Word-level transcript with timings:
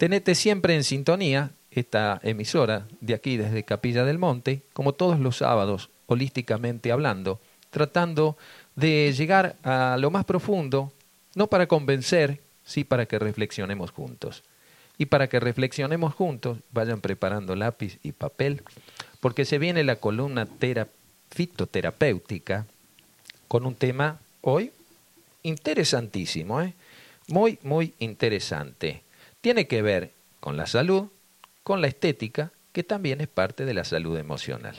Tenete 0.00 0.34
siempre 0.34 0.74
en 0.74 0.82
sintonía 0.82 1.50
esta 1.70 2.20
emisora 2.22 2.88
de 3.02 3.12
aquí 3.12 3.36
desde 3.36 3.64
Capilla 3.64 4.02
del 4.02 4.16
Monte, 4.16 4.62
como 4.72 4.94
todos 4.94 5.20
los 5.20 5.36
sábados, 5.36 5.90
holísticamente 6.06 6.90
hablando, 6.90 7.38
tratando 7.68 8.38
de 8.76 9.12
llegar 9.12 9.56
a 9.62 9.98
lo 10.00 10.10
más 10.10 10.24
profundo, 10.24 10.90
no 11.34 11.48
para 11.48 11.66
convencer, 11.66 12.40
sí 12.64 12.82
para 12.82 13.04
que 13.04 13.18
reflexionemos 13.18 13.90
juntos. 13.90 14.42
Y 14.96 15.04
para 15.04 15.28
que 15.28 15.38
reflexionemos 15.38 16.14
juntos, 16.14 16.60
vayan 16.72 17.02
preparando 17.02 17.54
lápiz 17.54 17.98
y 18.02 18.12
papel, 18.12 18.62
porque 19.20 19.44
se 19.44 19.58
viene 19.58 19.84
la 19.84 19.96
columna 19.96 20.48
fitoterapéutica 21.28 22.64
con 23.48 23.66
un 23.66 23.74
tema 23.74 24.18
hoy 24.40 24.72
interesantísimo, 25.42 26.62
¿eh? 26.62 26.72
muy, 27.28 27.58
muy 27.62 27.92
interesante. 27.98 29.02
Tiene 29.40 29.66
que 29.66 29.80
ver 29.80 30.12
con 30.38 30.58
la 30.58 30.66
salud, 30.66 31.08
con 31.62 31.80
la 31.80 31.86
estética, 31.86 32.52
que 32.72 32.84
también 32.84 33.22
es 33.22 33.28
parte 33.28 33.64
de 33.64 33.72
la 33.72 33.84
salud 33.84 34.18
emocional. 34.18 34.76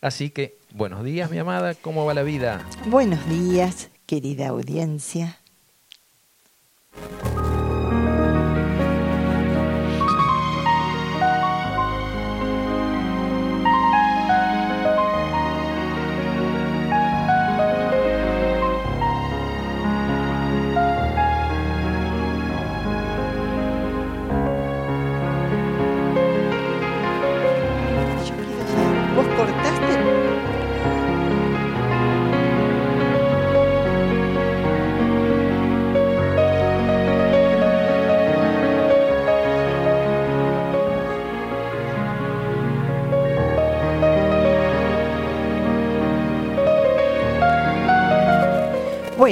Así 0.00 0.30
que, 0.30 0.58
buenos 0.72 1.04
días, 1.04 1.30
mi 1.30 1.38
amada, 1.38 1.74
¿cómo 1.74 2.04
va 2.04 2.12
la 2.12 2.24
vida? 2.24 2.66
Buenos 2.86 3.24
días, 3.28 3.90
querida 4.06 4.48
audiencia. 4.48 5.38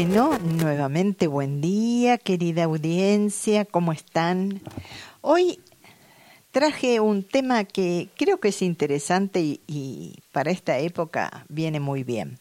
Bueno, 0.01 0.39
nuevamente 0.39 1.27
buen 1.27 1.61
día, 1.61 2.19
querida 2.19 2.63
audiencia, 2.63 3.65
¿cómo 3.65 3.91
están? 3.91 4.61
Hoy 5.23 5.59
traje 6.53 7.01
un 7.01 7.25
tema 7.25 7.65
que 7.65 8.09
creo 8.17 8.39
que 8.39 8.51
es 8.51 8.63
interesante 8.63 9.59
y, 9.67 10.15
para 10.31 10.53
esta 10.53 10.79
época 10.79 11.45
viene 11.49 11.81
muy 11.81 12.05
bien. 12.05 12.39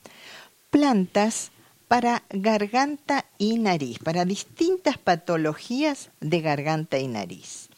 Plantas 0.70 1.50
para 1.88 2.22
garganta 2.30 3.26
y 3.40 3.58
nariz, 3.58 3.98
para 4.04 4.24
distintas 4.24 5.00
patologías 5.00 6.12
de 6.20 6.42
garganta 6.42 7.00
y 7.00 7.08
nariz. 7.08 7.70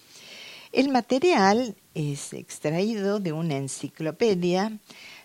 El 0.73 0.89
material 0.89 1.77
es 1.93 2.33
extraído 2.33 3.21
de 3.21 3.31
una 3.31 3.55
enciclopedia 3.55 4.77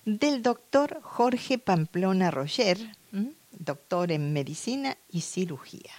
del 0.05 0.43
doctor 0.43 1.01
Jorge 1.03 1.59
Pamplona 1.59 2.31
Roger, 2.31 2.79
doctor 3.65 4.13
en 4.13 4.33
medicina 4.33 4.97
y 5.09 5.23
cirugía. 5.23 5.93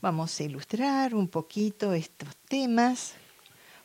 Vamos 0.00 0.38
a 0.38 0.44
ilustrar 0.44 1.14
un 1.14 1.28
poquito 1.28 1.92
estos 1.92 2.36
temas. 2.48 3.14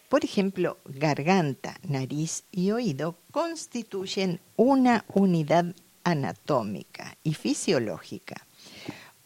Por 0.09 0.23
ejemplo, 0.23 0.78
garganta, 0.86 1.80
nariz 1.81 2.44
y 2.52 2.72
oído 2.72 3.17
constituyen 3.31 4.39
una 4.56 5.06
unidad 5.14 5.76
anatómica 6.04 7.17
y 7.23 7.33
fisiológica, 7.33 8.45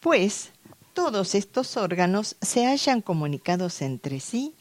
pues 0.00 0.52
todos 0.94 1.34
estos 1.34 1.76
órganos 1.76 2.36
se 2.40 2.66
hallan 2.66 3.02
comunicados 3.02 3.82
entre 3.82 4.18
sí 4.18 4.54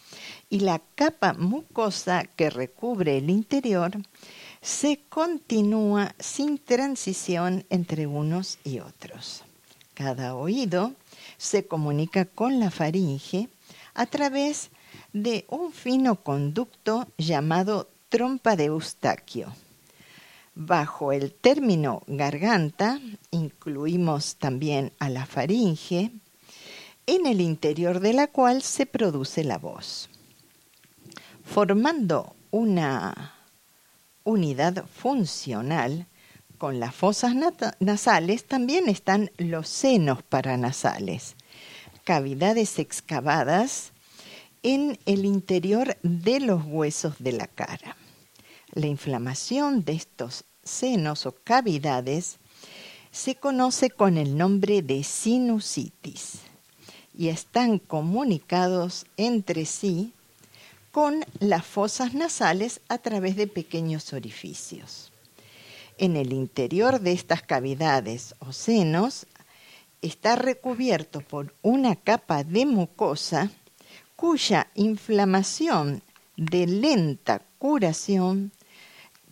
y 0.50 0.60
la 0.60 0.82
capa 0.96 1.34
mucosa 1.34 2.26
que 2.26 2.50
recubre 2.50 3.18
el 3.18 3.30
interior 3.30 3.92
se 4.68 5.00
continúa 5.08 6.14
sin 6.20 6.58
transición 6.58 7.66
entre 7.70 8.06
unos 8.06 8.60
y 8.66 8.80
otros. 8.80 9.46
Cada 9.94 10.36
oído 10.36 10.92
se 11.38 11.66
comunica 11.66 12.26
con 12.26 12.60
la 12.60 12.70
faringe 12.70 13.48
a 13.94 14.08
través 14.08 14.70
de 15.14 15.46
un 15.48 15.72
fino 15.72 16.18
conducto 16.18 17.08
llamado 17.18 17.88
trompa 18.10 18.58
de 18.58 18.66
Eustaquio. 18.66 19.54
Bajo 20.54 21.14
el 21.14 21.32
término 21.32 22.04
garganta 22.06 23.00
incluimos 23.32 24.36
también 24.36 24.92
a 25.00 25.08
la 25.08 25.26
faringe, 25.26 26.12
en 27.06 27.26
el 27.26 27.40
interior 27.40 28.02
de 28.02 28.12
la 28.12 28.28
cual 28.28 28.62
se 28.64 28.86
produce 28.86 29.46
la 29.46 29.60
voz. 29.60 30.10
Formando 31.46 32.36
una 32.52 33.37
unidad 34.28 34.86
funcional, 34.88 36.06
con 36.58 36.82
las 36.82 36.94
fosas 36.94 37.34
nasales 37.80 38.46
también 38.46 38.90
están 38.90 39.32
los 39.38 39.70
senos 39.70 40.22
paranasales, 40.22 41.36
cavidades 42.04 42.78
excavadas 42.78 43.94
en 44.64 45.00
el 45.06 45.24
interior 45.24 45.98
de 46.04 46.42
los 46.42 46.66
huesos 46.66 47.16
de 47.20 47.32
la 47.32 47.48
cara. 47.48 47.96
La 48.74 48.88
inflamación 48.88 49.86
de 49.86 49.94
estos 49.94 50.44
senos 50.62 51.26
o 51.26 51.32
cavidades 51.32 52.38
se 53.12 53.36
conoce 53.36 53.90
con 53.90 54.18
el 54.18 54.38
nombre 54.38 54.82
de 54.82 55.06
sinusitis 55.06 56.40
y 57.18 57.30
están 57.30 57.80
comunicados 57.80 59.06
entre 59.16 59.66
sí 59.66 60.12
con 60.98 61.24
las 61.40 61.64
fosas 61.64 62.16
nasales 62.16 62.82
a 62.90 62.98
través 62.98 63.36
de 63.36 63.46
pequeños 63.46 64.14
orificios. 64.14 65.12
En 66.00 66.18
el 66.18 66.34
interior 66.34 67.02
de 67.02 67.12
estas 67.12 67.44
cavidades 67.44 68.34
o 68.40 68.52
senos 68.52 69.28
está 70.02 70.36
recubierto 70.36 71.22
por 71.22 71.54
una 71.62 71.98
capa 71.98 72.44
de 72.44 72.66
mucosa 72.66 73.52
cuya 74.16 74.72
inflamación 74.74 76.02
de 76.36 76.66
lenta 76.66 77.44
curación 77.60 78.52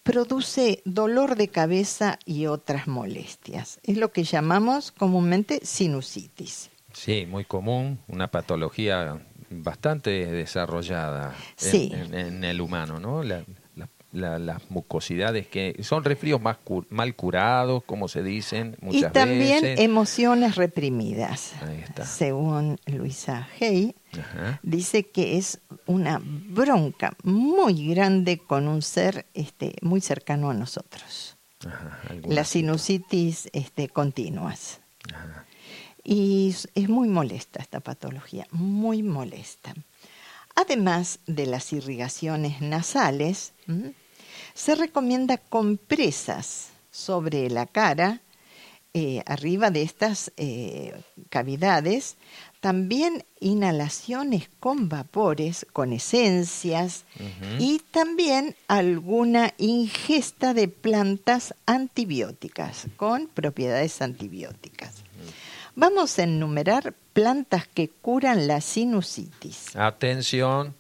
produce 0.03 0.84
dolor 0.86 1.36
de 1.36 1.47
cabeza 1.47 2.20
y 2.26 2.46
otras 2.46 2.86
molestias. 2.86 3.80
Es 3.82 3.97
lo 3.97 4.12
que 4.12 4.24
llamamos 4.24 4.92
comúnmente 4.92 5.62
sinusitis. 5.64 6.70
Sí, 6.94 7.26
muy 7.26 7.44
común, 7.44 7.97
una 8.08 8.30
patología 8.30 9.20
bastante 9.50 10.26
desarrollada 10.32 11.36
en, 11.62 12.44
el 12.44 12.62
humano, 12.62 13.00
¿no? 13.00 13.22
las 14.12 14.72
mucosidades 14.72 15.48
que 15.48 15.76
son 15.84 16.04
resfríos 16.04 16.42
más 16.42 16.58
mal 16.90 17.16
curados, 17.16 17.84
como 17.84 18.08
se 18.08 18.24
dicen 18.24 18.78
muchas 18.82 19.02
veces. 19.02 19.12
Y 19.12 19.14
también 19.14 19.80
emociones 19.80 20.56
reprimidas. 20.56 21.54
Según 22.06 22.80
Luisa 22.86 23.48
Hay, 23.60 23.96
dice 24.64 25.10
que 25.10 25.38
es 25.38 25.60
una 25.86 26.22
bronca 26.24 27.16
muy 27.24 27.90
grande 27.90 28.38
con 28.38 28.68
un 28.68 28.82
ser 28.82 29.26
este, 29.34 29.76
muy 29.82 30.02
cercano 30.02 30.50
a 30.50 30.54
nosotros. 30.54 31.38
Las 32.24 32.50
sinusitis 32.50 33.50
este, 33.54 33.90
continuas. 33.90 34.82
Y 36.08 36.56
es 36.76 36.88
muy 36.88 37.10
molesta 37.10 37.60
esta 37.60 37.80
patología, 37.80 38.46
muy 38.52 39.02
molesta. 39.02 39.74
Además 40.54 41.20
de 41.26 41.48
las 41.48 41.74
irrigaciones 41.74 42.62
nasales, 42.62 43.53
se 44.53 44.76
recomienda 44.76 45.38
compresas 45.38 46.70
sobre 46.91 47.50
la 47.50 47.66
cara, 47.66 48.22
eh, 48.94 49.24
arriba 49.26 49.72
de 49.72 49.82
estas 49.82 50.32
eh, 50.38 50.94
cavidades, 51.29 52.16
también 52.62 53.26
inhalaciones 53.40 54.50
con 54.59 54.88
vapores, 54.88 55.66
con 55.74 55.91
esencias 55.91 57.03
y 57.59 57.79
también 57.91 58.56
alguna 58.68 59.53
ingesta 59.58 60.53
de 60.53 60.68
plantas 60.68 61.53
antibióticas 61.66 62.88
con 62.96 63.28
propiedades 63.28 64.02
antibióticas. 64.02 65.04
Vamos 65.76 66.18
a 66.20 66.24
enumerar 66.24 66.94
plantas 67.12 67.68
que 67.68 67.90
curan 67.90 68.48
la 68.48 68.62
sinusitis. 68.62 69.76
Atención. 69.76 70.74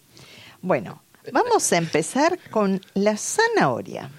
Bueno, 0.61 1.01
vamos 1.33 1.71
a 1.73 1.77
empezar 1.77 2.39
con 2.49 2.81
la 2.93 3.17
zanahoria. 3.17 4.09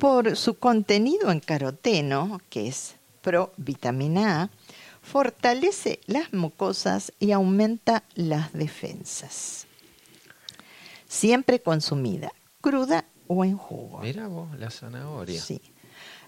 Por 0.00 0.36
su 0.36 0.58
contenido 0.58 1.30
en 1.30 1.40
caroteno, 1.40 2.40
que 2.50 2.68
es 2.68 2.96
provitamina 3.22 4.42
A, 4.42 4.50
fortalece 5.02 6.00
las 6.06 6.32
mucosas 6.32 7.12
y 7.20 7.30
aumenta 7.32 8.02
las 8.14 8.52
defensas. 8.52 9.66
siempre 11.08 11.62
consumida, 11.62 12.32
cruda 12.60 13.04
o 13.28 13.44
en 13.44 13.56
jugo. 13.56 14.00
Mira 14.00 14.26
vos, 14.26 14.58
la 14.58 14.70
zanahoria. 14.70 15.40
Sí. 15.40 15.60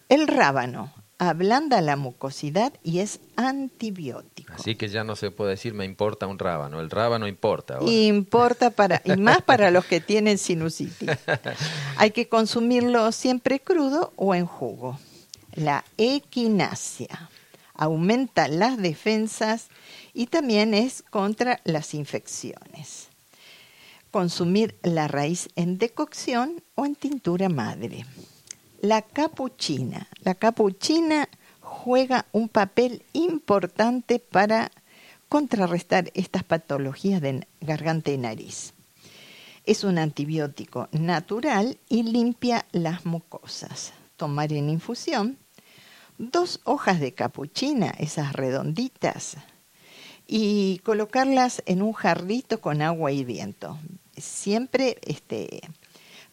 El 0.09 0.29
rábano 0.29 0.93
ablanda 1.19 1.81
la 1.81 1.97
mucosidad 1.97 2.73
y 2.82 3.00
es 3.00 3.20
antibiótico. 3.37 4.53
Así 4.53 4.76
que 4.76 4.88
ya 4.88 5.05
no 5.05 5.17
se 5.17 5.31
puede 5.31 5.50
decir 5.50 5.75
me 5.75 5.85
importa 5.85 6.26
un 6.26 6.38
rábano, 6.38 6.81
el 6.81 6.91
rábano 6.91 7.26
importa. 7.26 7.75
ahora. 7.75 7.91
Importa 7.91 8.70
para, 8.70 9.03
y 9.05 9.17
más 9.17 9.43
para 9.43 9.70
los 9.70 9.85
que 9.85 10.00
tienen 10.00 10.38
sinusitis. 10.38 11.11
Hay 11.97 12.12
que 12.12 12.29
consumirlo 12.29 13.11
siempre 13.12 13.61
crudo 13.61 14.12
o 14.17 14.35
en 14.35 14.47
jugo. 14.47 14.99
La 15.55 15.85
equinacia 15.97 17.31
aumenta 17.75 18.49
las 18.49 18.76
defensas 18.76 19.69
y 20.14 20.26
también 20.26 20.75
es 20.75 21.03
contra 21.03 21.61
las 21.64 21.94
infecciones. 21.94 23.09
Consumir 24.11 24.79
la 24.82 25.09
raíz 25.09 25.49
en 25.56 25.79
decocción 25.79 26.62
o 26.75 26.87
en 26.87 26.94
tintura 26.94 27.49
madre. 27.49 28.05
La 28.81 29.03
capuchina. 29.03 30.09
La 30.23 30.35
capuchina 30.35 31.29
juega 31.61 32.27
un 32.31 32.49
papel 32.49 33.03
importante 33.13 34.21
para 34.21 34.71
contrarrestar 35.29 36.13
estas 36.15 36.45
patologías 36.45 37.21
de 37.21 37.47
garganta 37.61 38.13
y 38.13 38.19
nariz. 38.19 38.75
Es 39.65 39.83
un 39.83 39.99
antibiótico 39.99 40.89
natural 40.93 41.79
y 41.89 42.05
limpia 42.05 42.67
las 42.71 43.05
mucosas. 43.05 43.93
Tomar 44.17 44.53
en 44.53 44.71
infusión 44.71 45.39
dos 46.17 46.61
hojas 46.63 47.01
de 47.01 47.13
capuchina, 47.15 47.91
esas 47.99 48.33
redonditas, 48.33 49.39
y 50.27 50.79
colocarlas 50.85 51.63
en 51.67 51.83
un 51.83 51.95
jarrito 51.95 52.61
con 52.61 52.83
agua 52.83 53.11
y 53.11 53.25
viento. 53.25 53.77
Siempre 54.17 54.99
este, 55.03 55.63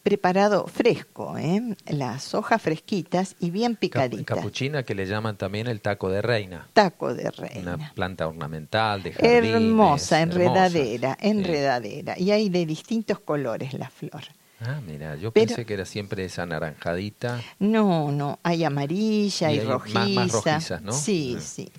preparado 0.06 0.68
fresco, 0.68 1.36
¿eh? 1.36 1.76
las 1.88 2.36
hojas 2.36 2.62
fresquitas 2.62 3.36
y 3.40 3.50
bien 3.50 3.76
picaditas. 3.76 4.38
Capuchina 4.38 4.84
que 4.84 4.94
le 4.94 5.08
llaman 5.08 5.36
también 5.36 5.66
el 5.66 5.82
taco 5.82 6.12
de 6.12 6.22
reina. 6.22 6.68
Taco 6.74 7.16
de 7.16 7.32
reina. 7.32 7.74
Una 7.74 7.92
planta 7.96 8.28
ornamental 8.28 9.02
de 9.02 9.14
jardines. 9.14 9.56
Hermosa, 9.56 10.22
enredadera, 10.22 11.18
enredadera. 11.20 12.20
Y 12.20 12.30
hay 12.30 12.50
de 12.50 12.68
distintos 12.68 13.18
colores 13.18 13.74
la 13.74 13.90
flor. 13.90 14.22
Ah, 14.62 14.80
mira, 14.86 15.16
yo 15.16 15.32
Pero- 15.32 15.48
pensé 15.48 15.66
que 15.66 15.74
era 15.74 15.86
siempre 15.86 16.24
esa 16.24 16.44
anaranjadita. 16.44 17.42
No, 17.58 18.12
no, 18.12 18.38
hay 18.44 18.64
amarilla, 18.64 19.50
Y 19.52 19.54
hay 19.56 19.60
hay 19.62 19.66
rojiza. 19.66 20.00
más- 20.02 20.10
más 20.16 20.32
rojizas, 20.32 20.82
¿no? 20.84 20.92
Sí, 20.94 21.36
Ah. 21.36 21.42
sí. 21.42 21.72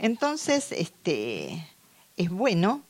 Entonces, 0.00 0.72
este, 0.72 1.66
es 2.16 2.30
bueno, 2.30 2.82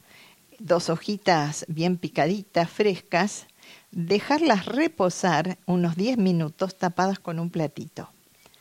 dos 0.58 0.88
hojitas 0.88 1.66
bien 1.68 1.98
picaditas, 1.98 2.70
frescas, 2.70 3.46
dejarlas 3.92 4.66
reposar 4.66 5.58
unos 5.66 5.96
10 5.96 6.18
minutos 6.18 6.76
tapadas 6.78 7.18
con 7.18 7.38
un 7.38 7.50
platito 7.50 8.10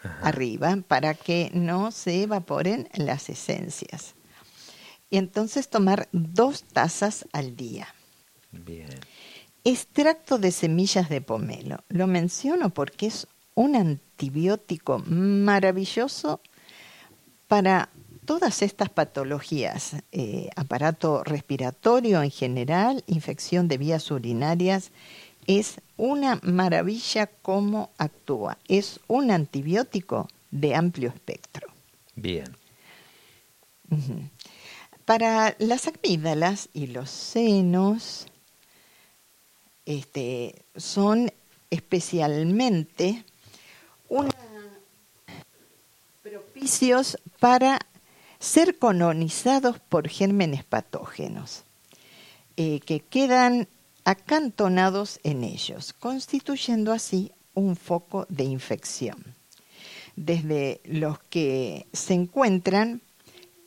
Ajá. 0.04 0.28
arriba 0.28 0.78
para 0.88 1.14
que 1.14 1.52
no 1.54 1.92
se 1.92 2.24
evaporen 2.24 2.90
las 2.96 3.30
esencias. 3.30 4.16
Y 5.10 5.18
entonces 5.18 5.70
tomar 5.70 6.08
dos 6.12 6.64
tazas 6.64 7.26
al 7.34 7.56
día. 7.56 7.88
Bien. 8.52 8.90
Extracto 9.64 10.38
de 10.38 10.52
semillas 10.52 11.10
de 11.10 11.22
pomelo. 11.22 11.84
Lo 11.90 12.08
menciono 12.08 12.70
porque 12.70 13.08
es 13.08 13.28
un 13.56 13.76
antibiótico 13.76 15.00
maravilloso 15.06 16.42
para 17.48 17.90
todas 18.26 18.62
estas 18.62 18.90
patologías, 18.90 19.96
eh, 20.12 20.50
aparato 20.56 21.24
respiratorio 21.24 22.22
en 22.22 22.30
general, 22.30 23.04
infección 23.08 23.68
de 23.68 23.80
vías 23.80 24.12
urinarias. 24.12 24.92
Es 25.48 25.82
una 25.98 26.40
maravilla 26.44 27.28
cómo 27.42 27.90
actúa. 27.98 28.58
Es 28.68 29.00
un 29.08 29.32
antibiótico 29.32 30.28
de 30.52 30.76
amplio 30.76 31.10
espectro. 31.10 31.68
Bien. 32.16 32.46
Para 35.06 35.56
las 35.60 35.88
amígdalas 35.88 36.70
y 36.74 36.88
los 36.88 37.10
senos, 37.10 38.28
este, 39.86 40.64
son 40.76 41.32
especialmente 41.72 43.24
una- 44.08 44.30
propicios 46.22 47.18
para 47.40 47.80
ser 48.40 48.78
colonizados 48.78 49.80
por 49.80 50.08
gérmenes 50.08 50.64
patógenos 50.64 51.64
eh, 52.58 52.80
que 52.82 53.00
quedan 53.00 53.68
acantonados 54.10 55.20
en 55.24 55.44
ellos, 55.44 55.94
constituyendo 55.94 56.92
así 56.92 57.32
un 57.54 57.76
foco 57.76 58.26
de 58.28 58.44
infección, 58.44 59.36
desde 60.16 60.82
los 60.84 61.20
que 61.20 61.86
se 61.94 62.16
encuentran 62.16 63.02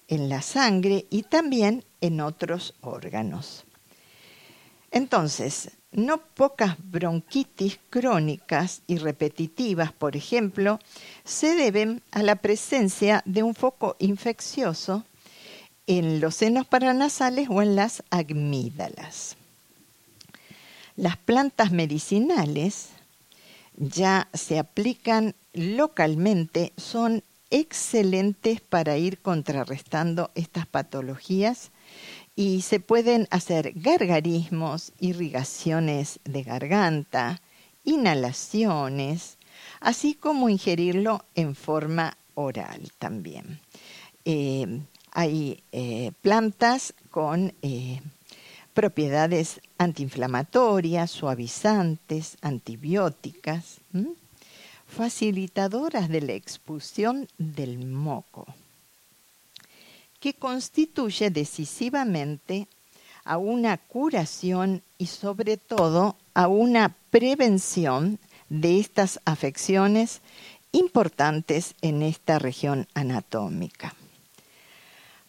en 0.09 0.29
la 0.29 0.43
sangre 0.43 1.07
y 1.11 1.23
también 1.23 1.85
en 2.01 2.21
otros 2.21 2.75
órganos. 2.81 3.63
Entonces, 4.91 5.71
no 5.93 6.19
pocas 6.19 6.75
bronquitis 6.91 7.79
crónicas 7.89 8.83
y 8.89 8.97
repetitivas, 8.97 9.93
por 9.93 10.17
ejemplo, 10.17 10.81
se 11.23 11.55
deben 11.55 12.03
a 12.11 12.25
la 12.25 12.35
presencia 12.35 13.23
de 13.27 13.45
un 13.45 13.55
foco 13.55 13.95
infeccioso 14.01 15.05
en 15.87 16.21
los 16.21 16.35
senos 16.35 16.67
paranasales 16.67 17.47
o 17.49 17.63
en 17.63 17.77
las 17.77 18.03
amígdalas. 18.11 19.37
Las 20.97 21.17
plantas 21.17 21.73
medicinales 21.73 22.91
ya 23.77 24.29
se 24.35 24.59
aplican 24.59 25.35
localmente, 25.53 26.73
son 26.77 27.23
excelentes 27.51 28.61
para 28.61 28.97
ir 28.97 29.19
contrarrestando 29.19 30.31
estas 30.35 30.67
patologías 30.67 31.71
y 32.35 32.63
se 32.63 32.81
pueden 32.81 33.29
hacer 33.31 33.73
gargarismos, 33.75 34.93
irrigaciones 34.99 36.21
de 36.25 36.43
garganta, 36.43 37.43
inhalaciones, 37.85 39.37
así 39.81 40.15
como 40.15 40.49
ingerirlo 40.49 41.25
en 41.35 41.55
forma 41.55 42.17
oral 42.35 42.91
también. 42.99 43.61
Eh, 44.25 44.81
hay 45.11 45.63
eh, 45.73 46.13
plantas 46.23 46.95
con 47.11 47.53
eh, 47.61 48.01
propiedades 48.75 49.61
antiinflamatorias, 49.79 51.11
suavizantes, 51.11 52.37
antibióticas, 52.41 53.81
facilitadoras 54.87 56.09
de 56.09 56.21
la 56.21 56.33
expulsión 56.33 57.29
del 57.39 57.79
moco, 57.79 58.47
que 60.21 60.35
constituye 60.35 61.31
decisivamente 61.31 62.69
a 63.25 63.39
una 63.39 63.77
curación 63.79 64.83
y 64.99 65.07
sobre 65.07 65.57
todo 65.57 66.17
a 66.35 66.49
una 66.49 66.95
prevención 67.11 68.19
de 68.49 68.81
estas 68.81 69.21
afecciones 69.25 70.21
importantes 70.73 71.75
en 71.83 72.03
esta 72.03 72.39
región 72.39 72.87
anatómica. 72.95 73.95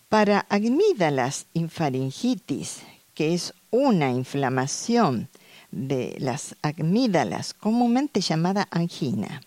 Para 0.10 0.46
amígdalas 0.50 1.48
infaringitis, 1.54 2.84
que 3.13 3.34
es 3.34 3.53
una 3.72 4.12
inflamación 4.12 5.29
de 5.72 6.15
las 6.20 6.55
amígdalas 6.62 7.53
comúnmente 7.53 8.22
llamada 8.22 8.67
angina, 8.72 9.41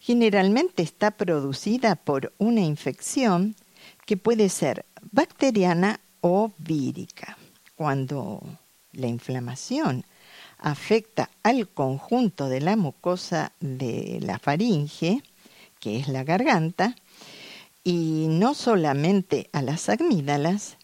generalmente 0.00 0.82
está 0.82 1.10
producida 1.10 1.96
por 1.96 2.32
una 2.38 2.60
infección 2.60 3.56
que 4.06 4.16
puede 4.16 4.48
ser 4.48 4.84
bacteriana 5.12 6.00
o 6.20 6.52
vírica. 6.58 7.36
Cuando 7.74 8.40
la 8.92 9.08
inflamación 9.08 10.04
afecta 10.58 11.28
al 11.42 11.68
conjunto 11.68 12.48
de 12.48 12.60
la 12.60 12.76
mucosa 12.76 13.52
de 13.60 14.18
la 14.22 14.38
faringe, 14.38 15.22
que 15.80 15.98
es 15.98 16.08
la 16.08 16.24
garganta, 16.24 16.96
y 17.84 18.26
no 18.28 18.54
solamente 18.54 19.48
a 19.52 19.62
las 19.62 19.88
amígdalas, 19.88 20.75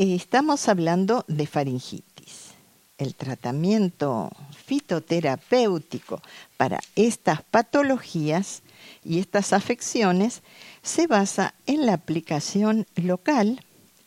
estamos 0.00 0.66
hablando 0.68 1.26
de 1.28 1.46
faringitis. 1.46 2.54
El 2.96 3.14
tratamiento 3.14 4.30
fitoterapéutico 4.64 6.22
para 6.56 6.80
estas 6.96 7.42
patologías 7.42 8.62
y 9.04 9.18
estas 9.18 9.52
afecciones 9.52 10.42
se 10.82 11.06
basa 11.06 11.54
en 11.66 11.84
la 11.84 11.92
aplicación 11.92 12.86
local, 12.96 13.62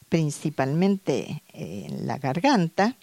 principalmente 0.10 1.44
en 1.54 2.08
la 2.08 2.18
garganta, 2.18 2.96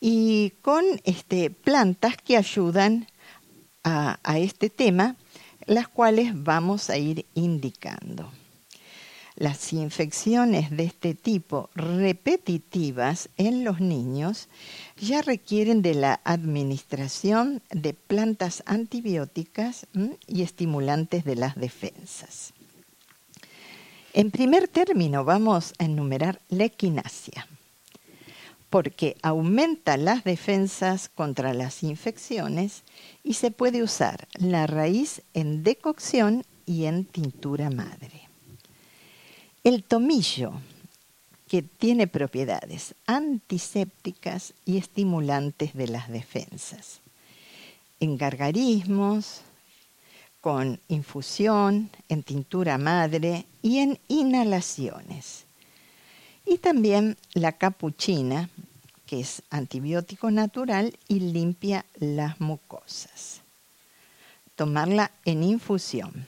y 0.00 0.50
con 0.62 0.84
este, 1.02 1.50
plantas 1.50 2.16
que 2.16 2.36
ayudan 2.36 3.08
a, 3.82 4.20
a 4.22 4.38
este 4.38 4.70
tema, 4.70 5.16
las 5.66 5.88
cuales 5.88 6.30
vamos 6.32 6.90
a 6.90 6.96
ir 6.96 7.26
indicando. 7.34 8.30
Las 9.38 9.72
infecciones 9.72 10.76
de 10.76 10.82
este 10.82 11.14
tipo 11.14 11.70
repetitivas 11.76 13.28
en 13.36 13.62
los 13.62 13.78
niños 13.78 14.48
ya 15.00 15.22
requieren 15.22 15.80
de 15.80 15.94
la 15.94 16.20
administración 16.24 17.62
de 17.70 17.94
plantas 17.94 18.64
antibióticas 18.66 19.86
y 20.26 20.42
estimulantes 20.42 21.24
de 21.24 21.36
las 21.36 21.54
defensas. 21.54 22.52
En 24.12 24.32
primer 24.32 24.66
término 24.66 25.22
vamos 25.24 25.72
a 25.78 25.84
enumerar 25.84 26.40
la 26.48 26.64
equinacia, 26.64 27.46
porque 28.70 29.16
aumenta 29.22 29.96
las 29.96 30.24
defensas 30.24 31.08
contra 31.08 31.54
las 31.54 31.84
infecciones 31.84 32.82
y 33.22 33.34
se 33.34 33.52
puede 33.52 33.84
usar 33.84 34.26
la 34.32 34.66
raíz 34.66 35.22
en 35.32 35.62
decocción 35.62 36.44
y 36.66 36.86
en 36.86 37.04
tintura 37.04 37.70
madre. 37.70 38.27
El 39.64 39.82
tomillo, 39.84 40.52
que 41.48 41.62
tiene 41.62 42.06
propiedades 42.06 42.94
antisépticas 43.06 44.52
y 44.64 44.76
estimulantes 44.76 45.74
de 45.74 45.88
las 45.88 46.08
defensas. 46.08 47.00
En 48.00 48.16
gargarismos, 48.16 49.40
con 50.40 50.78
infusión, 50.88 51.90
en 52.08 52.22
tintura 52.22 52.78
madre 52.78 53.46
y 53.62 53.78
en 53.78 53.98
inhalaciones. 54.08 55.44
Y 56.46 56.58
también 56.58 57.16
la 57.34 57.52
capuchina, 57.52 58.48
que 59.06 59.20
es 59.20 59.42
antibiótico 59.50 60.30
natural 60.30 60.96
y 61.08 61.20
limpia 61.20 61.84
las 61.98 62.40
mucosas. 62.40 63.40
Tomarla 64.54 65.10
en 65.24 65.42
infusión. 65.42 66.26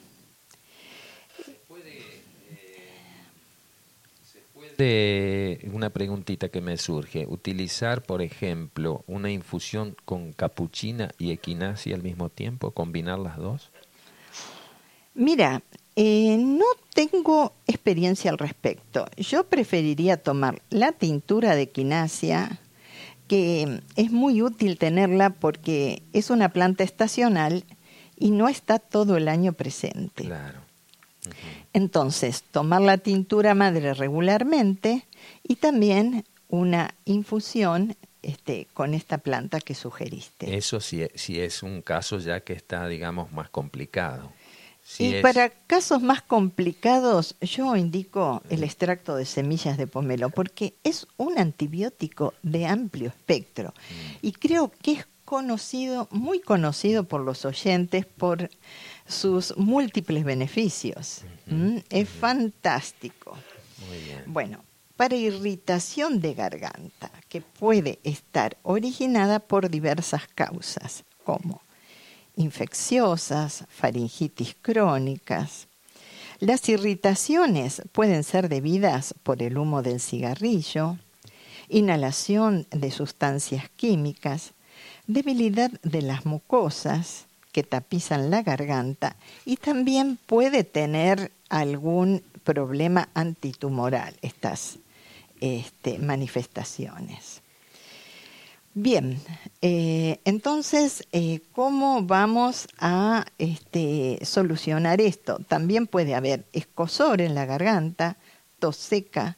Una 5.71 5.89
preguntita 5.89 6.49
que 6.49 6.61
me 6.61 6.77
surge, 6.77 7.25
utilizar, 7.27 8.03
por 8.03 8.21
ejemplo, 8.21 9.03
una 9.07 9.31
infusión 9.31 9.95
con 10.05 10.33
capuchina 10.33 11.11
y 11.17 11.31
equinacia 11.31 11.95
al 11.95 12.03
mismo 12.03 12.29
tiempo, 12.29 12.71
combinar 12.71 13.19
las 13.19 13.37
dos? 13.37 13.71
Mira, 15.13 15.61
eh, 15.95 16.37
no 16.39 16.65
tengo 16.93 17.53
experiencia 17.67 18.31
al 18.31 18.37
respecto. 18.37 19.07
Yo 19.17 19.43
preferiría 19.43 20.17
tomar 20.17 20.61
la 20.69 20.93
tintura 20.93 21.55
de 21.55 21.63
equinacia, 21.63 22.59
que 23.27 23.81
es 23.95 24.11
muy 24.11 24.41
útil 24.41 24.77
tenerla 24.77 25.31
porque 25.31 26.03
es 26.13 26.29
una 26.29 26.49
planta 26.49 26.83
estacional 26.83 27.65
y 28.17 28.31
no 28.31 28.47
está 28.47 28.79
todo 28.79 29.17
el 29.17 29.27
año 29.27 29.53
presente. 29.53 30.25
Claro. 30.25 30.70
Entonces, 31.73 32.43
tomar 32.43 32.81
la 32.81 32.97
tintura 32.97 33.53
madre 33.53 33.93
regularmente 33.93 35.05
y 35.43 35.55
también 35.55 36.25
una 36.47 36.95
infusión 37.05 37.95
este, 38.21 38.67
con 38.73 38.93
esta 38.93 39.17
planta 39.17 39.59
que 39.59 39.73
sugeriste. 39.73 40.55
Eso 40.55 40.79
sí, 40.79 41.07
si 41.15 41.39
es 41.39 41.63
un 41.63 41.81
caso 41.81 42.19
ya 42.19 42.41
que 42.41 42.53
está, 42.53 42.87
digamos, 42.87 43.31
más 43.31 43.49
complicado. 43.49 44.31
y 44.99 45.21
para 45.21 45.49
casos 45.49 46.01
más 46.01 46.21
complicados, 46.21 47.35
yo 47.41 47.75
indico 47.75 48.43
el 48.49 48.63
extracto 48.63 49.15
de 49.15 49.25
semillas 49.25 49.77
de 49.77 49.87
pomelo, 49.87 50.29
porque 50.29 50.75
es 50.83 51.07
un 51.17 51.39
antibiótico 51.39 52.33
de 52.43 52.65
amplio 52.65 53.09
espectro. 53.09 53.69
Mm. 53.69 54.27
Y 54.27 54.31
creo 54.33 54.71
que 54.81 54.91
es 54.93 55.07
conocido, 55.25 56.09
muy 56.11 56.41
conocido 56.41 57.05
por 57.05 57.21
los 57.21 57.45
oyentes, 57.45 58.05
por 58.05 58.49
sus 59.11 59.55
múltiples 59.57 60.23
beneficios. 60.23 61.21
¿Mm? 61.47 61.77
Es 61.89 62.09
fantástico. 62.09 63.37
Bueno, 64.25 64.63
para 64.95 65.15
irritación 65.15 66.21
de 66.21 66.33
garganta, 66.33 67.11
que 67.27 67.41
puede 67.41 67.99
estar 68.03 68.57
originada 68.63 69.39
por 69.39 69.69
diversas 69.69 70.27
causas, 70.27 71.03
como 71.23 71.61
infecciosas, 72.35 73.65
faringitis 73.69 74.55
crónicas. 74.61 75.67
Las 76.39 76.69
irritaciones 76.69 77.81
pueden 77.91 78.23
ser 78.23 78.49
debidas 78.49 79.13
por 79.23 79.43
el 79.43 79.57
humo 79.57 79.81
del 79.81 79.99
cigarrillo, 79.99 80.97
inhalación 81.69 82.67
de 82.71 82.91
sustancias 82.91 83.69
químicas, 83.69 84.53
debilidad 85.07 85.71
de 85.83 86.01
las 86.01 86.25
mucosas, 86.25 87.27
que 87.51 87.63
tapizan 87.63 88.29
la 88.29 88.41
garganta 88.43 89.15
y 89.45 89.57
también 89.57 90.17
puede 90.25 90.63
tener 90.63 91.31
algún 91.49 92.23
problema 92.43 93.09
antitumoral 93.13 94.15
estas 94.21 94.79
este, 95.39 95.99
manifestaciones. 95.99 97.41
Bien, 98.73 99.19
eh, 99.61 100.21
entonces, 100.23 101.05
eh, 101.11 101.41
¿cómo 101.51 102.03
vamos 102.03 102.69
a 102.79 103.25
este, 103.37 104.19
solucionar 104.23 105.01
esto? 105.01 105.39
También 105.39 105.87
puede 105.87 106.15
haber 106.15 106.45
escosor 106.53 107.19
en 107.19 107.35
la 107.35 107.45
garganta, 107.45 108.15
tos 108.59 108.77
seca, 108.77 109.37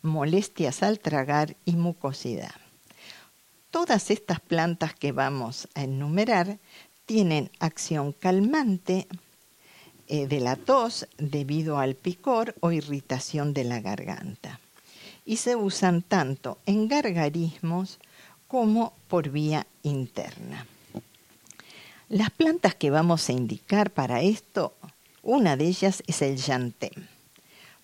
molestias 0.00 0.84
al 0.84 1.00
tragar 1.00 1.56
y 1.64 1.72
mucosidad. 1.72 2.54
Todas 3.72 4.12
estas 4.12 4.38
plantas 4.38 4.94
que 4.94 5.10
vamos 5.10 5.68
a 5.74 5.82
enumerar 5.82 6.58
tienen 7.08 7.50
acción 7.58 8.12
calmante 8.12 9.08
eh, 10.08 10.26
de 10.26 10.40
la 10.40 10.56
tos 10.56 11.08
debido 11.16 11.78
al 11.78 11.94
picor 11.94 12.54
o 12.60 12.70
irritación 12.70 13.54
de 13.54 13.64
la 13.64 13.80
garganta 13.80 14.60
y 15.24 15.38
se 15.38 15.56
usan 15.56 16.02
tanto 16.02 16.58
en 16.66 16.86
gargarismos 16.86 17.98
como 18.46 18.92
por 19.08 19.30
vía 19.30 19.66
interna. 19.82 20.66
Las 22.10 22.28
plantas 22.28 22.74
que 22.74 22.90
vamos 22.90 23.26
a 23.30 23.32
indicar 23.32 23.90
para 23.90 24.20
esto, 24.20 24.74
una 25.22 25.56
de 25.56 25.66
ellas 25.66 26.02
es 26.06 26.20
el 26.20 26.36
llantem. 26.36 27.06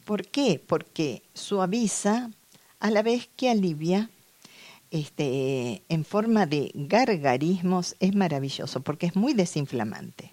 ¿Por 0.05 0.27
qué? 0.27 0.61
Porque 0.67 1.23
suaviza 1.33 2.31
a 2.79 2.91
la 2.91 3.03
vez 3.03 3.31
que 3.39 3.49
alivia 3.49 4.11
este, 4.95 5.83
en 5.89 6.05
forma 6.05 6.47
de 6.47 6.71
gargarismos 6.73 7.97
es 7.99 8.15
maravilloso 8.15 8.81
porque 8.81 9.07
es 9.07 9.17
muy 9.17 9.35
desinflamante. 9.35 10.33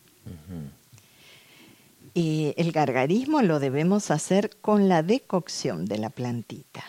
Y 2.13 2.53
el 2.57 2.71
gargarismo 2.71 3.41
lo 3.41 3.59
debemos 3.59 4.11
hacer 4.11 4.51
con 4.61 4.87
la 4.87 5.01
decocción 5.01 5.85
de 5.85 5.97
la 5.97 6.11
plantita. 6.11 6.83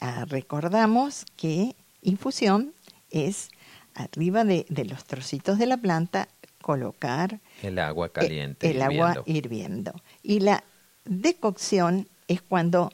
Ah, 0.00 0.24
recordamos 0.28 1.24
que 1.36 1.76
infusión 2.00 2.74
es 3.10 3.50
arriba 3.94 4.42
de, 4.42 4.66
los 4.84 5.04
trocitos 5.04 5.60
de 5.60 5.66
la 5.66 5.76
planta 5.76 6.26
colocar 6.62 7.38
el 7.62 7.78
agua 7.78 8.08
caliente. 8.08 8.72
el 8.72 8.82
agua 8.82 9.22
hirviendo. 9.24 9.92
Y 10.24 10.40
la 10.40 10.64
decocción 11.04 12.08
es 12.26 12.42
cuando 12.42 12.90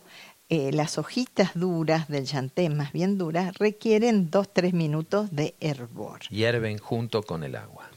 eh, 0.51 0.73
las 0.73 0.97
hojitas 0.97 1.51
duras 1.55 2.09
del 2.09 2.25
llantén, 2.25 2.77
más 2.77 2.93
bien 2.93 3.19
duras, 3.19 3.55
requieren 3.59 4.31
2-3 4.31 4.73
minutos 4.73 5.31
de 5.31 5.55
hervor. 5.61 6.21
Hierven 6.31 6.79
junto 6.79 7.23
con 7.23 7.45
el 7.45 7.55
agua. 7.57 7.91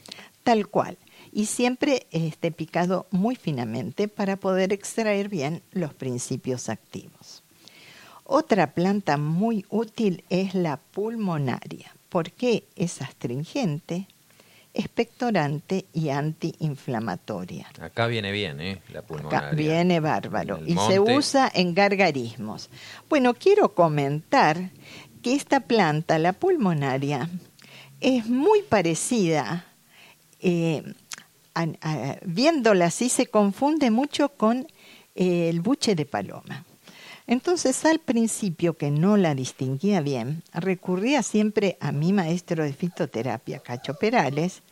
Tal 0.44 0.68
cual. 0.68 0.98
Y 1.32 1.46
siempre 1.46 2.08
esté 2.12 2.52
picado 2.52 3.08
muy 3.10 3.36
finamente 3.36 4.08
para 4.10 4.36
poder 4.36 4.74
extraer 4.74 5.30
bien 5.30 5.62
los 5.72 5.94
principios 5.94 6.68
activos. 6.68 7.44
Otra 8.26 8.74
planta 8.74 9.18
muy 9.18 9.66
útil 9.70 10.24
es 10.30 10.54
la 10.54 10.78
pulmonaria. 10.78 11.94
porque 12.10 12.66
es 12.76 13.02
astringente? 13.02 14.06
Expectorante 14.74 15.86
y 15.94 16.10
antiinflamatoria. 16.10 17.68
Acá 17.80 18.08
viene 18.08 18.32
bien, 18.32 18.62
¿eh? 18.62 18.82
La 18.94 19.02
pulmonaria. 19.02 19.48
Acá 19.48 19.56
viene 19.56 20.00
bárbaro 20.00 20.60
y 20.66 20.76
se 20.76 21.00
usa 21.00 21.52
en 21.54 21.74
gargarismos. 21.74 22.70
Bueno, 23.10 23.34
quiero 23.34 23.74
comentar 23.74 24.72
que 25.22 25.36
esta 25.36 25.60
planta, 25.60 26.18
la 26.20 26.34
pulmonaria, 26.34 27.30
es 28.00 28.28
muy 28.28 28.64
parecida, 28.64 29.66
eh, 30.40 30.84
viéndola 32.26 32.86
así 32.86 33.10
se 33.10 33.28
confunde 33.28 33.92
mucho 33.92 34.30
con 34.30 34.68
el 35.16 35.62
buche 35.62 35.96
de 35.96 36.06
paloma. 36.06 36.66
Entonces, 37.32 37.86
al 37.86 38.00
principio, 38.00 38.74
que 38.74 38.92
no 38.92 39.16
la 39.16 39.36
distinguía 39.36 40.02
bien, 40.02 40.44
recurría 40.54 41.24
siempre 41.24 41.78
a 41.80 41.94
mi 41.94 42.12
maestro 42.12 42.66
de 42.66 42.74
fitoterapia, 42.74 43.60
Cacho 43.60 43.94
Perales, 43.94 44.64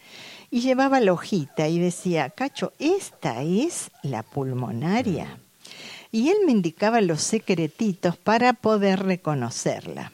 y 0.51 0.60
llevaba 0.60 1.00
la 1.00 1.13
hojita 1.13 1.70
y 1.70 1.80
decía, 1.80 2.30
Cacho, 2.32 2.74
esta 2.78 3.44
es 3.44 3.92
la 4.04 4.24
pulmonaria. 4.24 5.38
Y 6.12 6.28
él 6.32 6.39
me 6.46 6.51
indicaba 6.51 7.00
los 7.00 7.22
secretitos 7.22 8.18
para 8.18 8.51
poder 8.51 9.04
reconocerla. 9.04 10.12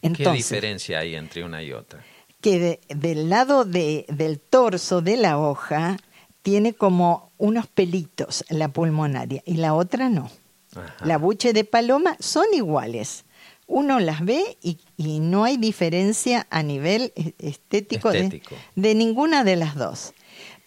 ¿Qué 0.00 0.28
diferencia 0.28 0.98
hay 0.98 1.14
entre 1.14 1.44
una 1.44 1.62
y 1.62 1.72
otra? 1.72 2.04
Que 2.40 2.80
del 2.88 3.30
lado 3.30 3.64
del 3.64 4.40
torso 4.40 5.02
de 5.02 5.18
la 5.18 5.38
hoja 5.38 5.98
tiene 6.42 6.72
como 6.72 7.30
unos 7.38 7.68
pelitos, 7.68 8.44
la 8.48 8.66
pulmonaria, 8.66 9.40
y 9.46 9.58
la 9.58 9.74
otra 9.74 10.08
no. 10.08 10.28
Ajá. 10.76 11.04
La 11.04 11.18
buche 11.18 11.52
de 11.52 11.64
paloma 11.64 12.16
son 12.20 12.46
iguales. 12.52 13.24
Uno 13.66 14.00
las 14.00 14.24
ve 14.24 14.58
y, 14.62 14.78
y 14.96 15.20
no 15.20 15.44
hay 15.44 15.56
diferencia 15.56 16.46
a 16.50 16.62
nivel 16.62 17.12
e- 17.16 17.34
estético, 17.38 18.10
de- 18.10 18.94
ninguna 18.94 19.44
de 19.44 19.56
las 19.56 19.74
dos. 19.76 20.12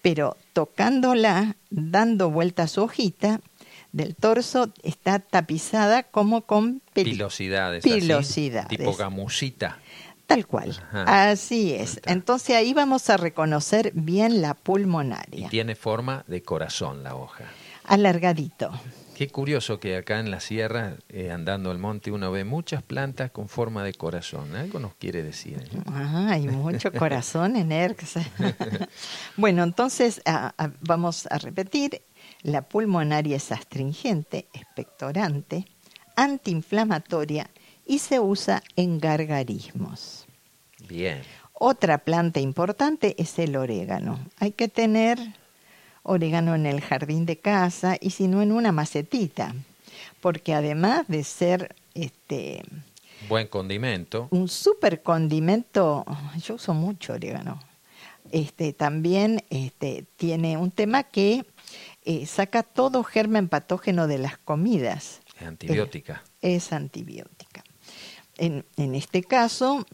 Pero 0.01 0.38
tocándola, 0.53 1.55
dando 1.69 2.29
vuelta 2.29 2.63
a 2.63 2.67
su 2.67 2.83
hojita, 2.83 3.41
del 3.91 4.15
torso 4.15 4.71
está 4.83 5.19
tapizada 5.19 6.03
como 6.03 6.41
con 6.41 6.81
Pilosidades. 6.93 7.83
así, 7.85 8.00
Pilosidades. 8.01 8.67
tipo 8.69 8.93
gamusita. 8.95 9.79
Tal 10.27 10.47
cual. 10.47 10.71
Ajá. 10.91 11.29
Así 11.29 11.74
es. 11.74 12.01
Entonces 12.05 12.55
ahí 12.55 12.74
vamos 12.74 13.09
a 13.12 13.17
reconocer 13.17 13.91
bien 13.93 14.41
la 14.41 14.51
Y 14.59 14.63
pulmonaria. 14.63 15.50
tiene 15.50 15.75
forma 15.75 16.24
de 16.27 16.41
corazón 16.41 17.03
la 17.03 17.15
hoja. 17.15 17.45
Alargadito. 17.83 18.71
Qué 19.15 19.29
curioso 19.29 19.79
que 19.79 19.95
acá 19.95 20.19
en 20.19 20.29
la 20.29 20.41
sierra, 20.41 20.98
eh, 21.07 21.31
andando 21.31 21.72
al 21.72 21.79
monte, 21.79 22.12
uno 22.12 22.34
ve 22.34 22.43
muchas 22.43 22.84
plantas 22.84 23.31
con 23.31 23.48
forma 23.48 23.81
de 23.86 23.93
corazón. 23.93 24.53
Algo 24.57 24.77
nos 24.77 24.93
quiere 24.95 25.24
decir. 25.24 25.57
¿eh? 25.57 25.79
Ah, 25.86 26.31
hay 26.31 26.50
mucho 26.50 26.91
corazón 26.91 27.55
en 27.55 27.72
ERX. 27.72 28.15
bueno, 29.38 29.63
entonces 29.63 30.22
vamos 30.81 31.27
a 31.31 31.38
repetir. 31.38 32.01
La 32.41 32.63
pulmonaria 32.63 33.38
es 33.38 33.53
astringente, 33.53 34.50
expectorante, 34.53 35.65
antiinflamatoria 36.17 37.50
y 37.86 38.00
se 38.00 38.19
usa 38.19 38.63
en 38.75 39.00
gargarismos. 39.00 40.25
Bien. 40.89 41.22
Otra 41.53 42.00
planta 42.00 42.41
importante 42.41 43.15
es 43.17 43.39
el 43.39 43.55
orégano. 43.55 44.19
Hay 44.39 44.51
que 44.51 44.67
tener 44.67 45.17
orégano 46.05 46.55
en 46.55 46.65
el 46.65 46.81
jardín 46.81 47.25
de 47.25 47.38
casa 47.39 47.97
y 48.00 48.12
si 48.12 48.27
no 48.27 48.41
en 48.41 48.51
una 48.51 48.71
macetita, 48.71 49.53
porque 50.21 50.53
además 50.53 51.07
de 51.07 51.24
ser 51.24 51.75
este 51.93 52.63
Buen 53.27 53.47
condimento. 53.47 54.27
un 54.31 54.47
super 54.47 55.01
condimento, 55.01 56.05
yo 56.41 56.55
uso 56.55 56.74
mucho 56.74 57.13
orégano. 57.13 57.59
Este 58.31 58.71
también 58.74 59.43
este 59.50 60.05
tiene 60.15 60.57
un 60.57 60.69
tema 60.71 61.03
que 61.03 61.45
eh, 62.03 62.25
saca 62.27 62.62
todo 62.63 63.03
germen 63.03 63.47
patógeno 63.50 64.07
de 64.07 64.19
las 64.19 64.38
comidas 64.38 65.21
Es 65.39 65.47
antibiótica. 65.47 66.24
es 66.41 66.71
antibiótica. 66.71 67.63
En, 68.38 68.65
en 68.77 68.93
este 68.95 69.24
caso, 69.24 69.85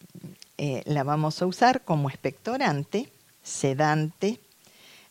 eh, 0.57 0.81
la 0.85 1.03
vamos 1.03 1.41
a 1.41 1.45
usar 1.45 1.83
como 1.85 2.09
expectorante, 2.09 3.09
sedante 3.43 4.39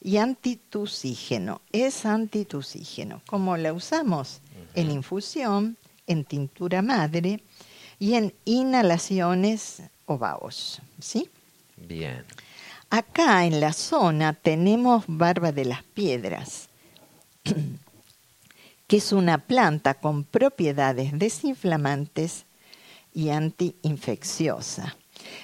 y 0.01 0.17
antitusígeno. 0.17 1.61
Es 1.73 2.07
antitusígeno. 2.07 3.23
Como 3.27 3.57
la 3.57 3.73
usamos 3.73 4.41
en 4.75 4.91
infusión, 4.91 5.77
en 6.07 6.25
tintura 6.25 6.83
madre 6.83 7.43
y 7.99 8.15
en 8.15 8.35
inhalaciones 8.45 9.83
o 10.07 10.19
vaos. 10.19 10.81
¿sí? 11.01 11.29
Bien. 11.77 12.25
Acá 12.89 13.47
en 13.47 13.61
la 13.61 13.73
zona 13.73 14.33
tenemos 14.33 15.05
barba 15.07 15.53
de 15.53 15.65
las 15.65 15.85
piedras, 15.85 16.69
que 18.89 18.97
es 18.97 19.13
una 19.13 19.39
planta 19.39 19.95
con 19.95 20.25
propiedades 20.25 21.17
desinflamantes 21.17 22.47
y 23.15 23.29
antiinfecciosa. 23.29 24.97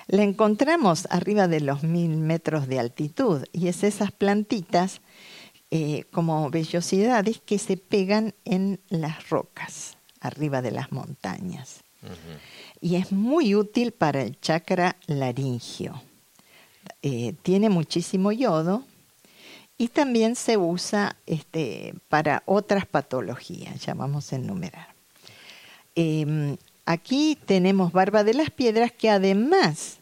La 0.06 0.22
encontramos 0.22 1.06
arriba 1.10 1.48
de 1.48 1.60
los 1.60 1.82
mil 1.82 2.16
metros 2.16 2.68
de 2.68 2.78
altitud 2.78 3.44
y 3.52 3.68
es 3.68 3.82
esas 3.82 4.12
plantitas 4.12 5.00
eh, 5.70 6.04
como 6.12 6.48
vellosidades 6.50 7.40
que 7.40 7.58
se 7.58 7.76
pegan 7.76 8.34
en 8.44 8.78
las 8.88 9.28
rocas, 9.30 9.96
arriba 10.20 10.62
de 10.62 10.70
las 10.70 10.92
montañas. 10.92 11.82
Y 12.80 12.94
es 12.94 13.10
muy 13.10 13.56
útil 13.56 13.90
para 13.90 14.22
el 14.22 14.38
chakra 14.40 14.96
laringio. 15.06 16.00
Eh, 17.02 17.34
tiene 17.42 17.68
muchísimo 17.68 18.30
yodo 18.30 18.84
y 19.76 19.88
también 19.88 20.36
se 20.36 20.56
usa 20.56 21.16
este, 21.26 21.94
para 22.08 22.44
otras 22.46 22.86
patologías, 22.86 23.84
ya 23.84 23.94
vamos 23.94 24.32
a 24.32 24.36
enumerar. 24.36 24.94
Eh, 25.96 26.56
aquí 26.86 27.36
tenemos 27.44 27.92
barba 27.92 28.24
de 28.24 28.32
las 28.32 28.50
piedras 28.50 28.92
que 28.92 29.10
además 29.10 29.98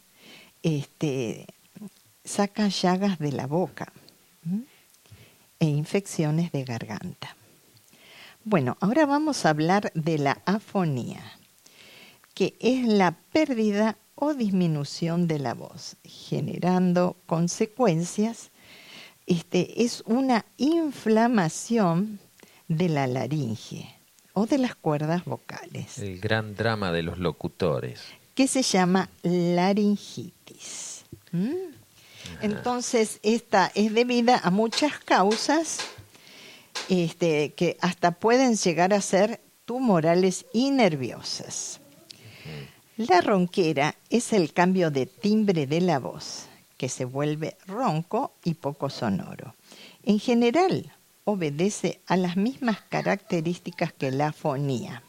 este, 0.63 1.47
saca 2.25 2.69
llagas 2.69 3.19
de 3.19 3.33
la 3.33 3.47
boca 3.47 3.93
e 5.59 5.67
infecciones 5.67 6.53
de 6.53 6.65
garganta. 6.65 7.37
Bueno, 8.45 8.77
ahora 8.81 9.07
vamos 9.07 9.47
a 9.47 9.51
hablar 9.51 9.91
de 9.95 10.19
la 10.19 10.43
afonía, 10.45 11.23
que 12.35 12.57
es 12.61 12.87
la 12.87 13.13
pérdida 13.33 13.97
o 14.15 14.35
disminución 14.35 15.27
de 15.27 15.39
la 15.39 15.55
voz, 15.55 15.97
generando 16.05 17.17
consecuencias. 17.25 18.51
Este, 19.27 19.83
es 19.83 20.03
una 20.07 20.45
inflamación 20.59 22.21
de 22.69 22.91
la 22.91 23.07
laringe 23.07 23.94
o 24.35 24.47
de 24.47 24.59
las 24.59 24.75
cuerdas 24.75 25.25
vocales, 25.25 25.99
El 25.99 26.21
gran 26.21 26.55
drama 26.55 26.93
de 26.93 27.03
los 27.03 27.19
locutores. 27.19 28.03
que 28.35 28.47
se 28.49 28.63
llama 28.63 29.09
laringitis. 29.23 31.05
¿Mm? 31.33 31.55
Entonces, 32.43 33.21
esta 33.23 33.71
es 33.75 33.95
debida 33.95 34.41
a 34.43 34.51
muchas 34.51 34.99
causas 34.99 35.79
este, 36.89 37.53
que 37.55 37.77
hasta 37.81 38.11
pueden 38.13 38.57
llegar 38.57 38.93
a 38.93 39.01
ser 39.01 39.41
tumorales 39.65 40.47
y 40.53 40.71
nerviosas. 40.71 41.81
La 42.97 43.21
ronquera 43.21 43.97
es 44.11 44.33
el 44.33 44.53
cambio 44.53 44.91
de 44.91 45.07
timbre 45.07 45.67
de 45.67 45.81
la 45.81 45.99
voz, 45.99 46.47
que 46.77 46.89
se 46.89 47.05
vuelve 47.05 47.57
ronco 47.67 48.35
y 48.45 48.55
poco 48.55 48.89
sonoro. 48.91 49.55
En 50.05 50.19
general, 50.21 50.93
obedece 51.25 52.01
a 52.07 52.17
las 52.17 52.37
mismas 52.37 52.81
características 52.83 53.93
que 53.93 54.11
la 54.11 54.33
fonía. 54.33 55.03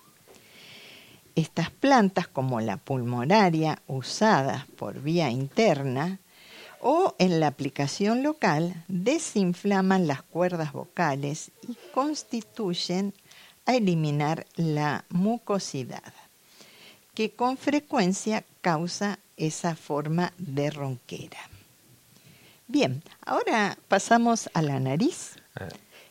Estas 1.36 1.70
plantas, 1.70 2.28
como 2.28 2.62
la 2.62 2.78
pulmonaria, 2.78 3.82
usadas 3.88 4.66
por 4.78 5.02
vía 5.02 5.30
interna 5.30 6.20
o 6.80 7.16
en 7.20 7.40
la 7.40 7.48
aplicación 7.48 8.24
local, 8.24 8.86
desinflaman 8.88 10.08
las 10.08 10.24
cuerdas 10.24 10.72
vocales 10.72 11.52
y 11.68 11.76
constituyen 11.94 13.14
a 13.66 13.76
eliminar 13.76 14.46
la 14.56 15.04
mucosidad, 15.10 16.14
que 17.14 17.32
con 17.32 17.58
frecuencia 17.58 18.46
causa 18.62 19.20
esa 19.36 19.76
forma 19.76 20.32
de 20.38 20.70
ronquera. 20.70 21.50
Bien, 22.68 23.04
ahora 23.26 23.78
pasamos 23.88 24.50
a 24.54 24.62
la 24.62 24.80
nariz. 24.80 25.36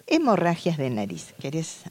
Hemorragias 0.06 0.76
de 0.76 0.90
nariz. 0.90 1.34
¿Querés 1.40 1.82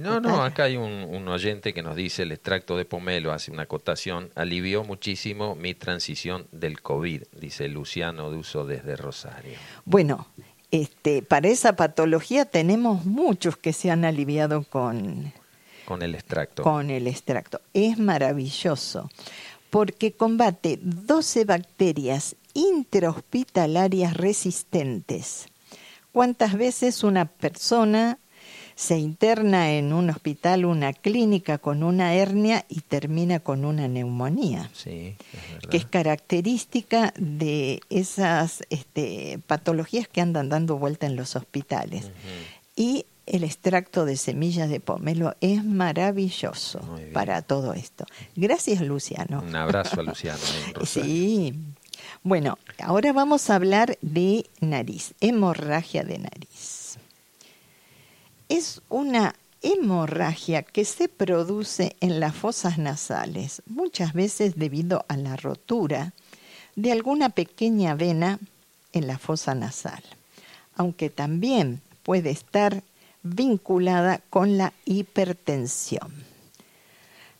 No, 0.00 0.20
no, 0.20 0.42
acá 0.42 0.64
hay 0.64 0.76
un, 0.76 0.90
un 1.04 1.28
oyente 1.28 1.72
que 1.74 1.82
nos 1.82 1.96
dice 1.96 2.22
el 2.22 2.32
extracto 2.32 2.76
de 2.76 2.84
pomelo, 2.84 3.32
hace 3.32 3.50
una 3.50 3.62
acotación, 3.64 4.30
alivió 4.34 4.84
muchísimo 4.84 5.54
mi 5.54 5.74
transición 5.74 6.46
del 6.52 6.80
COVID, 6.80 7.22
dice 7.40 7.68
Luciano 7.68 8.30
Duso 8.30 8.64
desde 8.64 8.96
Rosario. 8.96 9.58
Bueno, 9.84 10.26
este, 10.70 11.22
para 11.22 11.48
esa 11.48 11.76
patología 11.76 12.44
tenemos 12.44 13.04
muchos 13.06 13.56
que 13.56 13.72
se 13.72 13.90
han 13.90 14.04
aliviado 14.04 14.64
con, 14.64 15.32
Con 15.86 16.02
el 16.02 16.14
extracto. 16.14 16.62
con 16.62 16.90
el 16.90 17.06
extracto. 17.06 17.60
Es 17.72 17.98
maravilloso 17.98 19.10
porque 19.70 20.12
combate 20.12 20.78
12 20.82 21.44
bacterias 21.44 22.36
intrahospitalarias 22.54 24.14
resistentes. 24.14 25.46
¿Cuántas 26.12 26.54
veces 26.54 27.04
una 27.04 27.26
persona 27.26 28.18
se 28.74 28.96
interna 28.96 29.72
en 29.72 29.92
un 29.92 30.08
hospital, 30.08 30.64
una 30.64 30.92
clínica 30.92 31.58
con 31.58 31.82
una 31.82 32.14
hernia 32.14 32.64
y 32.68 32.80
termina 32.80 33.40
con 33.40 33.64
una 33.64 33.88
neumonía? 33.88 34.70
Sí, 34.72 35.16
es 35.60 35.68
que 35.68 35.76
es 35.76 35.84
característica 35.84 37.12
de 37.18 37.80
esas 37.90 38.62
este, 38.70 39.40
patologías 39.46 40.06
que 40.08 40.20
andan 40.20 40.48
dando 40.48 40.78
vuelta 40.78 41.06
en 41.06 41.16
los 41.16 41.34
hospitales. 41.36 42.10
Y 42.76 43.04
el 43.26 43.44
extracto 43.44 44.04
de 44.04 44.16
semillas 44.16 44.70
de 44.70 44.80
pomelo 44.80 45.34
es 45.40 45.64
maravilloso 45.64 46.80
para 47.12 47.42
todo 47.42 47.74
esto. 47.74 48.06
Gracias, 48.36 48.80
Luciano. 48.80 49.42
Un 49.46 49.56
abrazo 49.56 50.00
a 50.00 50.02
Luciano. 50.02 50.38
Rosario. 50.74 51.10
Sí. 51.10 51.54
Bueno, 52.24 52.58
ahora 52.82 53.12
vamos 53.12 53.48
a 53.48 53.54
hablar 53.54 53.96
de 54.02 54.44
nariz, 54.60 55.14
hemorragia 55.20 56.02
de 56.02 56.18
nariz. 56.18 56.98
Es 58.48 58.82
una 58.88 59.36
hemorragia 59.62 60.62
que 60.62 60.84
se 60.84 61.08
produce 61.08 61.96
en 62.00 62.18
las 62.18 62.34
fosas 62.34 62.76
nasales, 62.78 63.62
muchas 63.66 64.14
veces 64.14 64.56
debido 64.56 65.04
a 65.08 65.16
la 65.16 65.36
rotura 65.36 66.12
de 66.74 66.92
alguna 66.92 67.28
pequeña 67.28 67.94
vena 67.94 68.40
en 68.92 69.06
la 69.06 69.18
fosa 69.18 69.54
nasal, 69.54 70.02
aunque 70.76 71.10
también 71.10 71.80
puede 72.02 72.30
estar 72.30 72.82
vinculada 73.22 74.20
con 74.30 74.58
la 74.58 74.72
hipertensión. 74.84 76.12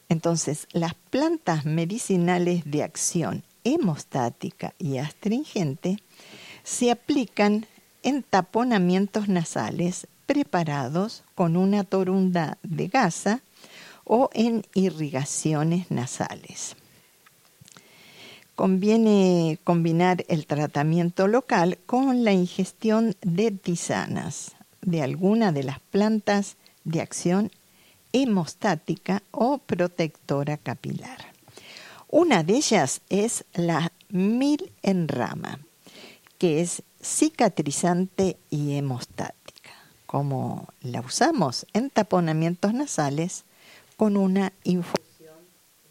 Entonces, 0.08 0.66
las 0.72 0.94
plantas 0.94 1.64
medicinales 1.64 2.62
de 2.64 2.82
acción 2.82 3.42
hemostática 3.64 4.74
y 4.78 4.98
astringente 4.98 5.98
se 6.62 6.90
aplican 6.90 7.66
en 8.02 8.22
taponamientos 8.22 9.28
nasales 9.28 10.06
preparados 10.26 11.24
con 11.34 11.56
una 11.56 11.84
torunda 11.84 12.58
de 12.62 12.88
gasa 12.88 13.40
o 14.04 14.30
en 14.32 14.64
irrigaciones 14.74 15.90
nasales. 15.90 16.76
Conviene 18.54 19.58
combinar 19.62 20.24
el 20.28 20.46
tratamiento 20.46 21.28
local 21.28 21.78
con 21.86 22.24
la 22.24 22.32
ingestión 22.32 23.14
de 23.22 23.50
tisanas 23.52 24.56
de 24.82 25.02
alguna 25.02 25.52
de 25.52 25.62
las 25.62 25.80
plantas 25.80 26.56
de 26.84 27.00
acción 27.00 27.50
hemostática 28.12 29.22
o 29.30 29.58
protectora 29.58 30.56
capilar. 30.56 31.37
Una 32.08 32.42
de 32.42 32.54
ellas 32.54 33.02
es 33.10 33.44
la 33.52 33.92
mil 34.08 34.72
en 34.82 35.08
rama, 35.08 35.58
que 36.38 36.60
es 36.62 36.82
cicatrizante 37.02 38.38
y 38.48 38.76
hemostática, 38.76 39.70
como 40.06 40.68
la 40.80 41.00
usamos 41.02 41.66
en 41.74 41.90
taponamientos 41.90 42.72
nasales 42.72 43.44
con 43.98 44.16
una 44.16 44.54
infusión 44.64 45.36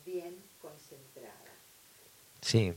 bien 0.05 0.35
concentrada. 0.59 1.33
Sí. 2.41 2.73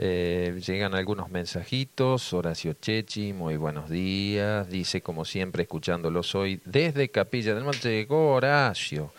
Eh, 0.00 0.60
llegan 0.64 0.94
algunos 0.94 1.28
mensajitos. 1.28 2.32
Horacio 2.32 2.74
Chechi, 2.74 3.32
muy 3.32 3.56
buenos 3.56 3.90
días. 3.90 4.70
Dice, 4.70 5.00
como 5.00 5.24
siempre, 5.24 5.64
escuchándolos 5.64 6.36
hoy 6.36 6.60
desde 6.64 7.10
Capilla 7.10 7.52
del 7.54 7.64
Monte. 7.64 7.90
Llegó 7.90 8.34
Horacio. 8.34 9.12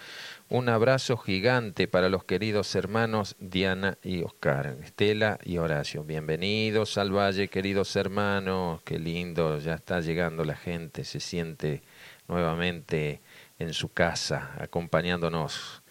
Un 0.51 0.67
abrazo 0.67 1.15
gigante 1.15 1.87
para 1.87 2.09
los 2.09 2.23
queridos 2.23 2.73
hermanos 2.73 3.35
Diana 3.37 3.99
y 4.01 4.23
Oscar, 4.23 4.77
Estela 4.83 5.37
y 5.43 5.59
Horacio. 5.59 6.03
Bienvenidos 6.03 6.97
al 6.97 7.15
Valle, 7.15 7.49
queridos 7.49 7.95
hermanos. 7.95 8.81
Qué 8.81 8.97
lindo, 8.97 9.59
ya 9.59 9.75
está 9.75 10.01
llegando 10.01 10.43
la 10.43 10.55
gente, 10.55 11.03
se 11.03 11.19
siente 11.19 11.83
nuevamente 12.27 13.21
en 13.59 13.73
su 13.75 13.89
casa, 13.89 14.55
acompañándonos. 14.57 15.83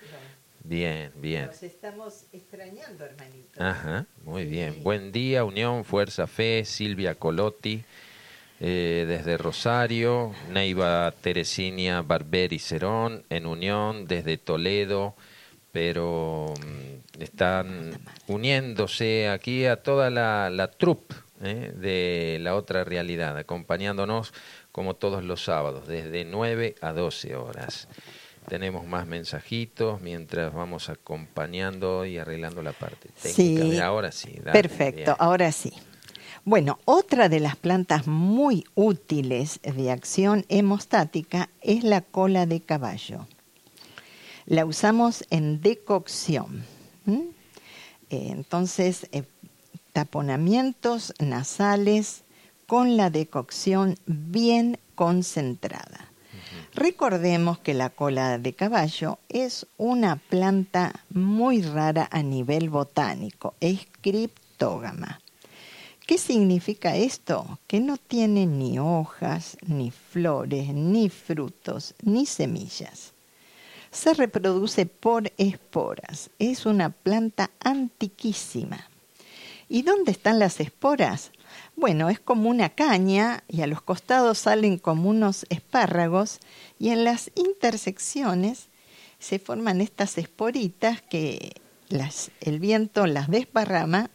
Bien, 0.64 1.12
bien. 1.14 1.46
Nos 1.46 1.62
estamos 1.62 2.24
extrañando, 2.32 3.04
hermanito. 3.04 3.62
Ajá, 3.62 4.06
muy 4.24 4.44
bien. 4.44 4.82
Buen 4.82 5.12
día, 5.12 5.44
Unión, 5.44 5.84
Fuerza, 5.84 6.26
Fe, 6.26 6.64
Silvia 6.64 7.14
Colotti, 7.14 7.84
eh, 8.60 9.04
desde 9.06 9.36
Rosario, 9.38 10.32
Neiva 10.50 11.12
Teresinia 11.20 12.02
Barberi 12.02 12.58
Cerón, 12.58 13.24
en 13.30 13.46
Unión, 13.46 14.06
desde 14.06 14.36
Toledo, 14.36 15.14
pero 15.72 16.54
mm, 16.58 17.22
están 17.22 17.98
uniéndose 18.26 19.28
aquí 19.28 19.66
a 19.66 19.76
toda 19.82 20.10
la, 20.10 20.50
la 20.50 20.70
troupe 20.70 21.14
eh, 21.42 21.72
de 21.76 22.38
la 22.40 22.56
otra 22.56 22.82
realidad, 22.82 23.36
acompañándonos 23.38 24.32
como 24.72 24.94
todos 24.96 25.22
los 25.22 25.44
sábados, 25.44 25.86
desde 25.86 26.24
9 26.24 26.74
a 26.80 26.92
12 26.92 27.36
horas. 27.36 27.88
Tenemos 28.48 28.86
más 28.86 29.06
mensajitos 29.06 30.00
mientras 30.00 30.54
vamos 30.54 30.88
acompañando 30.88 32.06
y 32.06 32.18
arreglando 32.18 32.62
la 32.62 32.72
parte 32.72 33.08
técnica. 33.22 33.64
Sí, 33.64 33.78
ahora 33.78 34.10
sí. 34.10 34.32
dale, 34.42 34.52
Perfecto, 34.52 34.96
bien. 35.02 35.16
ahora 35.18 35.52
sí. 35.52 35.72
Bueno, 36.44 36.78
otra 36.84 37.28
de 37.28 37.40
las 37.40 37.56
plantas 37.56 38.06
muy 38.06 38.64
útiles 38.74 39.60
de 39.62 39.90
acción 39.90 40.44
hemostática 40.48 41.50
es 41.60 41.84
la 41.84 42.00
cola 42.00 42.46
de 42.46 42.60
caballo. 42.60 43.26
La 44.46 44.64
usamos 44.64 45.24
en 45.30 45.60
decocción. 45.60 46.64
Eh, 47.06 48.30
Entonces, 48.30 49.08
eh, 49.12 49.24
taponamientos 49.92 51.12
nasales 51.18 52.22
con 52.66 52.96
la 52.96 53.10
decocción 53.10 53.96
bien 54.06 54.78
concentrada. 54.94 56.08
Recordemos 56.74 57.58
que 57.58 57.74
la 57.74 57.90
cola 57.90 58.38
de 58.38 58.52
caballo 58.52 59.18
es 59.28 59.66
una 59.76 60.16
planta 60.16 61.04
muy 61.10 61.62
rara 61.62 62.08
a 62.10 62.22
nivel 62.22 62.70
botánico, 62.70 63.54
es 63.60 63.86
criptógama. 64.00 65.20
¿Qué 66.08 66.16
significa 66.16 66.96
esto? 66.96 67.58
Que 67.66 67.80
no 67.80 67.98
tiene 67.98 68.46
ni 68.46 68.78
hojas, 68.78 69.58
ni 69.66 69.90
flores, 69.90 70.72
ni 70.72 71.10
frutos, 71.10 71.94
ni 72.00 72.24
semillas. 72.24 73.12
Se 73.90 74.14
reproduce 74.14 74.86
por 74.86 75.30
esporas. 75.36 76.30
Es 76.38 76.64
una 76.64 76.88
planta 76.88 77.50
antiquísima. 77.60 78.88
¿Y 79.68 79.82
dónde 79.82 80.12
están 80.12 80.38
las 80.38 80.60
esporas? 80.60 81.30
Bueno, 81.76 82.08
es 82.08 82.18
como 82.18 82.48
una 82.48 82.70
caña 82.70 83.44
y 83.46 83.60
a 83.60 83.66
los 83.66 83.82
costados 83.82 84.38
salen 84.38 84.78
como 84.78 85.10
unos 85.10 85.44
espárragos 85.50 86.38
y 86.78 86.88
en 86.88 87.04
las 87.04 87.30
intersecciones 87.34 88.68
se 89.18 89.38
forman 89.38 89.82
estas 89.82 90.16
esporitas 90.16 91.02
que 91.02 91.60
las- 91.90 92.30
el 92.40 92.60
viento 92.60 93.06
las 93.06 93.28
desparrama 93.28 94.08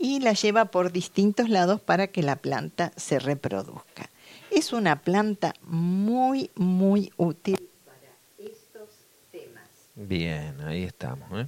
y 0.00 0.20
las 0.20 0.40
lleva 0.40 0.64
por 0.66 0.92
distintos 0.92 1.50
lados 1.50 1.80
para 1.80 2.06
que 2.06 2.22
la 2.22 2.36
planta 2.36 2.90
se 2.96 3.18
reproduzca. 3.18 4.08
Es 4.50 4.72
una 4.72 5.02
planta 5.02 5.54
muy, 5.62 6.50
muy 6.56 7.12
útil 7.18 7.68
para 7.84 8.48
estos 8.50 8.88
temas. 9.30 9.68
Bien, 9.94 10.58
ahí 10.62 10.84
estamos. 10.84 11.28
¿eh? 11.38 11.46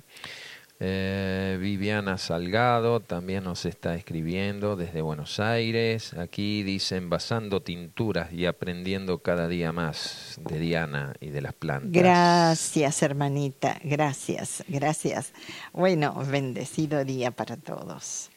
Eh, 0.85 1.59
Viviana 1.61 2.19
Salgado 2.19 2.99
también 3.01 3.45
nos 3.45 3.65
está 3.67 3.95
escribiendo 3.95 4.75
desde 4.77 5.01
Buenos 5.01 5.41
Aires. 5.41 6.13
Aquí 6.15 6.63
dice 6.65 6.97
envasando 6.97 7.63
tinturas 7.63 8.33
y 8.33 8.47
aprendiendo 8.47 9.19
cada 9.19 9.47
día 9.49 9.73
más 9.73 10.41
de 10.43 10.59
Diana 10.59 11.15
y 11.21 11.29
de 11.29 11.41
las 11.41 11.55
plantas. 11.55 11.93
Gracias, 11.93 13.03
hermanita, 13.03 13.79
gracias, 13.83 14.65
gracias. 14.67 15.33
Bueno, 15.73 16.21
bendecido 16.29 17.05
día 17.05 17.31
para 17.31 17.57
todos. 17.57 18.32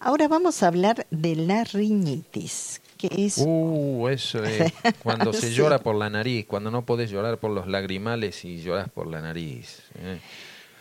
Ahora 0.00 0.28
vamos 0.28 0.62
a 0.62 0.68
hablar 0.68 1.06
de 1.10 1.34
la 1.36 1.64
riñitis, 1.64 2.80
que 2.96 3.08
es 3.16 3.38
Uh, 3.38 4.08
eso 4.08 4.44
es 4.44 4.72
cuando 5.02 5.32
se 5.32 5.48
Sí. 5.48 5.54
llora 5.54 5.78
por 5.80 5.96
la 5.96 6.08
nariz, 6.10 6.46
cuando 6.46 6.70
no 6.70 6.84
podés 6.84 7.10
llorar 7.10 7.38
por 7.38 7.50
los 7.50 7.66
lagrimales 7.66 8.44
y 8.44 8.60
lloras 8.62 8.88
por 8.90 9.06
la 9.08 9.20
nariz. 9.20 9.82
¿eh? 9.96 10.20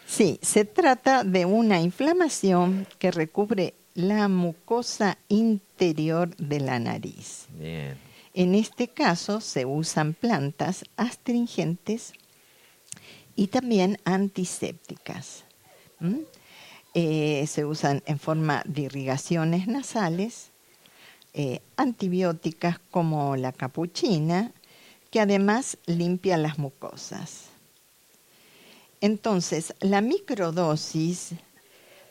Sí, 0.06 0.40
se 0.42 0.66
trata 0.66 1.24
de 1.24 1.46
una 1.46 1.82
inflamación 1.82 2.88
que 3.00 3.12
recubre 3.12 3.74
la 3.96 4.28
mucosa 4.28 5.18
interior 5.28 6.36
de 6.38 6.60
la 6.60 6.80
nariz. 6.80 7.48
Bien. 7.58 7.98
En 8.36 8.54
este 8.54 8.88
caso 8.88 9.42
se 9.42 9.66
usan 9.66 10.14
plantas 10.14 10.84
astringentes 10.96 12.14
y 13.36 13.48
también 13.48 13.98
antisépticas. 14.06 15.44
Eh, 17.00 17.46
se 17.46 17.64
usan 17.64 18.02
en 18.08 18.18
forma 18.18 18.64
de 18.66 18.82
irrigaciones 18.82 19.68
nasales, 19.68 20.50
eh, 21.36 21.62
antibióticas 21.76 22.80
como 22.90 23.36
la 23.36 23.52
capuchina, 23.52 24.52
que 25.12 25.20
además 25.20 25.78
limpia 25.86 26.38
las 26.38 26.58
mucosas. 26.58 27.50
Entonces, 29.00 29.76
la 29.80 30.02
microdosis 30.02 31.34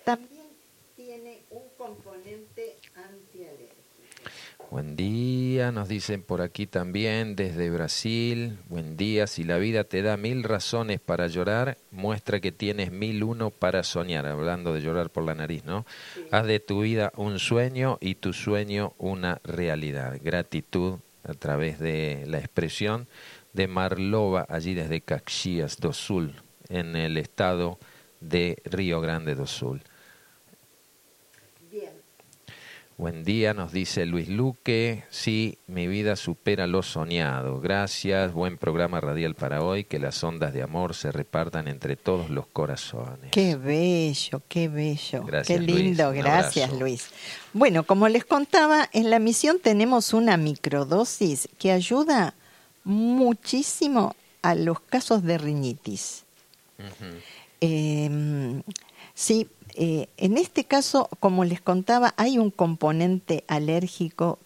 también 0.05 0.47
tiene 0.95 1.41
un 1.51 1.65
componente 1.77 2.77
antialérgico. 2.95 4.66
Buen 4.77 4.95
día, 4.95 5.73
nos 5.73 5.89
dicen 5.89 6.23
por 6.23 6.43
aquí 6.43 6.67
también 6.67 7.35
desde 7.35 7.71
Brasil. 7.71 8.59
Buen 8.69 8.99
día, 8.99 9.27
si 9.27 9.43
la 9.43 9.57
vida 9.57 9.85
te 9.85 10.03
da 10.03 10.19
mil 10.19 10.43
razones 10.43 11.01
para 11.01 11.29
llorar, 11.29 11.79
muestra 11.91 12.41
que 12.41 12.53
tienes 12.53 12.93
mil 12.93 13.25
uno 13.25 13.49
para 13.49 13.83
soñar. 13.83 14.27
Hablando 14.27 14.75
de 14.75 14.83
llorar 14.83 15.09
por 15.09 15.25
la 15.25 15.35
nariz, 15.35 15.65
¿no? 15.65 15.87
Haz 16.31 16.45
de 16.47 16.61
tu 16.61 16.83
vida 16.83 17.11
un 17.17 17.39
sueño 17.39 17.97
y 18.03 18.17
tu 18.17 18.35
sueño 18.35 18.93
una 18.99 19.41
realidad. 19.45 20.21
Gratitud 20.23 20.99
a 21.25 21.33
través 21.33 21.79
de 21.79 22.25
la 22.27 22.37
expresión 22.37 23.09
de 23.55 23.69
Marlova, 23.69 24.45
allí 24.47 24.75
desde 24.75 25.01
Caxias 25.01 25.79
do 25.79 25.95
Sul, 25.95 26.35
en 26.69 26.97
el 26.97 27.17
estado 27.17 27.79
de 28.21 28.59
Río 28.67 29.01
Grande 29.01 29.37
do 29.37 29.47
Sul. 29.47 29.81
Bien. 31.73 32.05
Buen 32.99 33.25
día, 33.25 33.53
nos 33.53 33.73
dice 33.73 34.07
Luis 34.07 34.27
Luque. 34.27 35.05
Sí, 35.11 35.59
mi 35.67 35.87
vida 35.87 36.17
supera 36.17 36.67
lo 36.67 36.83
soñado. 36.83 37.61
Gracias, 37.61 38.33
buen 38.33 38.57
programa 38.57 39.03
radial 39.03 39.35
para 39.35 39.63
hoy. 39.63 39.85
Que 39.85 39.99
las 39.99 40.25
ondas 40.25 40.55
de 40.55 40.63
amor 40.63 40.95
se 40.95 41.13
repartan 41.13 41.69
entre 41.69 41.97
todos 41.97 42.31
los 42.31 42.47
corazones. 42.47 43.33
Qué 43.33 43.55
bello, 43.55 44.41
qué 44.49 44.69
bello. 44.69 45.25
Gracias, 45.25 45.59
qué 45.59 45.63
lindo, 45.63 46.11
Luis. 46.11 46.25
Gracias. 46.25 46.73
Luis. 46.73 47.11
Bueno, 47.53 47.83
como 47.83 48.09
les 48.09 48.25
contaba, 48.25 48.89
en 48.95 49.11
la 49.11 49.19
misión 49.19 49.59
tenemos 49.63 50.15
una 50.15 50.39
microdosis 50.39 51.51
que 51.59 51.73
ayuda 51.73 52.33
muchísimo 52.83 54.17
a 54.41 54.55
los 54.55 54.81
casos 54.81 55.23
de 55.23 55.37
rinitis. 55.37 56.25
Eh, 57.61 58.63
sí, 59.13 59.49
eh, 59.77 60.09
en 60.17 60.39
este 60.39 60.65
caso, 60.65 61.09
como 61.21 61.45
les 61.45 61.61
contaba, 61.61 62.15
hay 62.17 62.39
un 62.39 62.51
componente 62.51 63.45
alérgico 63.47 64.39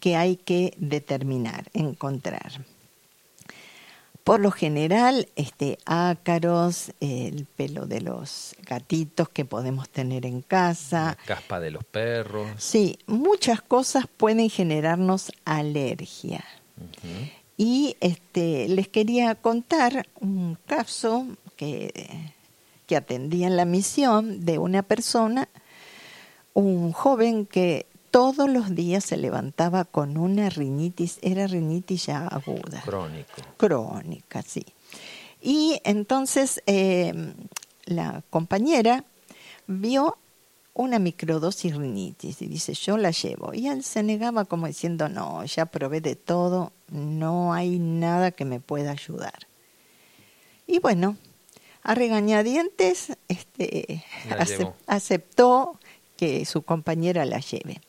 que 0.00 0.16
hay 0.16 0.36
que 0.36 0.74
determinar, 0.78 1.70
encontrar. 1.72 2.64
Por 4.24 4.40
lo 4.40 4.50
general, 4.50 5.28
este, 5.36 5.78
ácaros, 5.86 6.92
el 7.00 7.46
pelo 7.46 7.86
de 7.86 8.02
los 8.02 8.54
gatitos 8.62 9.28
que 9.30 9.46
podemos 9.46 9.88
tener 9.88 10.26
en 10.26 10.42
casa. 10.42 11.16
La 11.20 11.36
caspa 11.36 11.60
de 11.60 11.70
los 11.70 11.84
perros. 11.84 12.50
Sí, 12.58 12.98
muchas 13.06 13.62
cosas 13.62 14.06
pueden 14.06 14.50
generarnos 14.50 15.32
alergia. 15.46 16.44
Y 17.56 17.96
este, 18.00 18.68
les 18.68 18.88
quería 18.88 19.34
contar 19.34 20.06
un 20.20 20.58
caso 20.66 21.26
que, 21.56 22.34
que 22.88 22.96
atendía 22.96 23.46
en 23.46 23.56
la 23.56 23.66
misión 23.66 24.44
de 24.46 24.58
una 24.58 24.82
persona, 24.82 25.48
un 26.54 26.90
joven 26.90 27.46
que 27.46 27.86
todos 28.10 28.48
los 28.48 28.74
días 28.74 29.04
se 29.04 29.18
levantaba 29.18 29.84
con 29.84 30.16
una 30.16 30.48
rinitis, 30.48 31.18
era 31.20 31.46
rinitis 31.46 32.06
ya 32.06 32.26
aguda, 32.26 32.80
Crónico. 32.84 33.42
crónica, 33.58 34.42
sí. 34.42 34.64
Y 35.40 35.80
entonces 35.84 36.62
eh, 36.66 37.12
la 37.84 38.24
compañera 38.30 39.04
vio 39.66 40.16
una 40.72 40.98
microdosis 40.98 41.76
rinitis 41.76 42.40
y 42.40 42.46
dice, 42.46 42.72
yo 42.72 42.96
la 42.96 43.10
llevo. 43.10 43.52
Y 43.52 43.68
él 43.68 43.84
se 43.84 44.02
negaba 44.02 44.46
como 44.46 44.66
diciendo, 44.66 45.08
no, 45.10 45.44
ya 45.44 45.66
probé 45.66 46.00
de 46.00 46.16
todo, 46.16 46.72
no 46.88 47.52
hay 47.52 47.78
nada 47.78 48.30
que 48.30 48.46
me 48.46 48.60
pueda 48.60 48.92
ayudar. 48.92 49.46
Y 50.66 50.78
bueno, 50.78 51.16
a 51.82 51.94
regañadientes 51.94 53.16
este, 53.28 54.04
acep- 54.30 54.74
aceptó 54.86 55.78
que 56.16 56.44
su 56.44 56.62
compañera 56.62 57.24
la 57.24 57.40
lleve. 57.40 57.80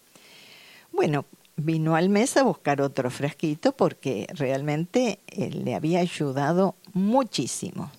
Bueno, 0.91 1.25
vino 1.55 1.95
al 1.95 2.09
mes 2.09 2.37
a 2.37 2.43
buscar 2.43 2.81
otro 2.81 3.09
frasquito 3.09 3.73
porque 3.73 4.27
realmente 4.33 5.19
eh, 5.27 5.49
le 5.49 5.75
había 5.75 5.99
ayudado 5.99 6.75
muchísimo. 6.93 7.91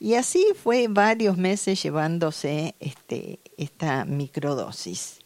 Y 0.00 0.14
así 0.14 0.46
fue 0.62 0.86
varios 0.88 1.36
meses 1.36 1.82
llevándose 1.82 2.74
este, 2.80 3.40
esta 3.56 4.04
microdosis. 4.04 5.18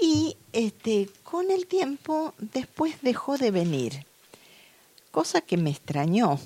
Y 0.00 0.36
este, 0.52 1.08
con 1.24 1.50
el 1.50 1.66
tiempo 1.66 2.32
después 2.38 3.02
dejó 3.02 3.36
de 3.36 3.50
venir, 3.50 4.06
cosa 5.10 5.40
que 5.40 5.56
me 5.56 5.70
extrañó. 5.70 6.38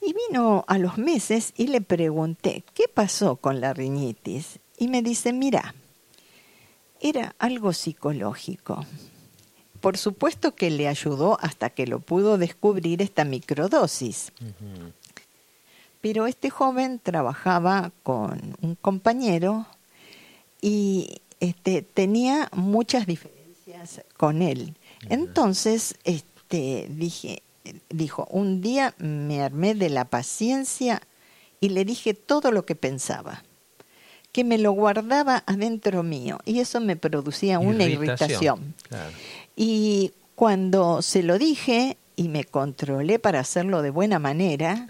Y 0.00 0.14
vino 0.28 0.64
a 0.68 0.78
los 0.78 0.98
meses 0.98 1.52
y 1.56 1.68
le 1.68 1.80
pregunté, 1.80 2.64
¿qué 2.74 2.84
pasó 2.92 3.36
con 3.36 3.60
la 3.60 3.74
riñitis? 3.74 4.60
Y 4.78 4.88
me 4.88 5.02
dice, 5.02 5.32
mira, 5.32 5.74
era 7.00 7.34
algo 7.38 7.72
psicológico. 7.72 8.84
Por 9.80 9.96
supuesto 9.98 10.54
que 10.54 10.70
le 10.70 10.88
ayudó 10.88 11.38
hasta 11.40 11.70
que 11.70 11.86
lo 11.86 12.00
pudo 12.00 12.38
descubrir 12.38 13.02
esta 13.02 13.24
microdosis. 13.24 14.32
Pero 16.00 16.26
este 16.26 16.50
joven 16.50 16.98
trabajaba 17.02 17.92
con 18.02 18.56
un 18.60 18.74
compañero 18.76 19.66
y 20.60 21.20
este, 21.40 21.82
tenía 21.82 22.48
muchas 22.52 23.06
diferencias 23.06 24.02
con 24.16 24.42
él. 24.42 24.74
Entonces, 25.08 25.96
este, 26.04 26.86
dije, 26.90 27.42
dijo, 27.88 28.26
un 28.30 28.60
día 28.60 28.94
me 28.98 29.42
armé 29.42 29.74
de 29.74 29.90
la 29.90 30.04
paciencia 30.04 31.02
y 31.60 31.70
le 31.70 31.84
dije 31.84 32.14
todo 32.14 32.50
lo 32.50 32.66
que 32.66 32.74
pensaba, 32.74 33.42
que 34.32 34.44
me 34.44 34.58
lo 34.58 34.72
guardaba 34.72 35.42
adentro 35.46 36.02
mío 36.02 36.38
y 36.44 36.60
eso 36.60 36.80
me 36.80 36.96
producía 36.96 37.58
una 37.58 37.84
irritación. 37.84 38.74
Claro. 38.88 39.10
Y 39.56 40.12
cuando 40.34 41.00
se 41.00 41.22
lo 41.22 41.38
dije 41.38 41.96
y 42.16 42.28
me 42.28 42.44
controlé 42.44 43.18
para 43.18 43.40
hacerlo 43.40 43.82
de 43.82 43.90
buena 43.90 44.18
manera, 44.18 44.88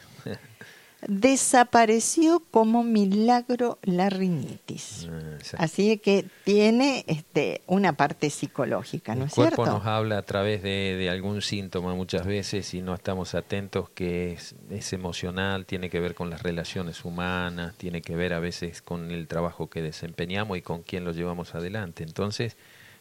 desapareció 1.06 2.40
como 2.50 2.82
milagro 2.82 3.78
la 3.82 4.10
rinitis. 4.10 5.08
Ah, 5.10 5.38
Así 5.58 5.98
que 5.98 6.24
tiene 6.44 7.04
este, 7.06 7.62
una 7.66 7.92
parte 7.92 8.30
psicológica, 8.30 9.14
¿no 9.14 9.22
El 9.22 9.28
es 9.28 9.34
cuerpo 9.34 9.64
cierto? 9.64 9.78
nos 9.78 9.86
habla 9.86 10.18
a 10.18 10.22
través 10.22 10.62
de, 10.62 10.96
de 10.96 11.10
algún 11.10 11.42
síntoma 11.42 11.94
muchas 11.94 12.26
veces 12.26 12.72
y 12.74 12.82
no 12.82 12.94
estamos 12.94 13.34
atentos 13.34 13.88
que 13.90 14.32
es, 14.32 14.54
es 14.70 14.92
emocional, 14.92 15.66
tiene 15.66 15.90
que 15.90 16.00
ver 16.00 16.14
con 16.14 16.30
las 16.30 16.42
relaciones 16.42 17.04
humanas, 17.04 17.74
tiene 17.76 18.02
que 18.02 18.16
ver 18.16 18.32
a 18.32 18.40
veces 18.40 18.82
con 18.82 19.10
el 19.10 19.28
trabajo 19.28 19.68
que 19.68 19.82
desempeñamos 19.82 20.58
y 20.58 20.62
con 20.62 20.82
quién 20.82 21.04
lo 21.04 21.12
llevamos 21.12 21.54
adelante. 21.54 22.02
Entonces, 22.04 22.56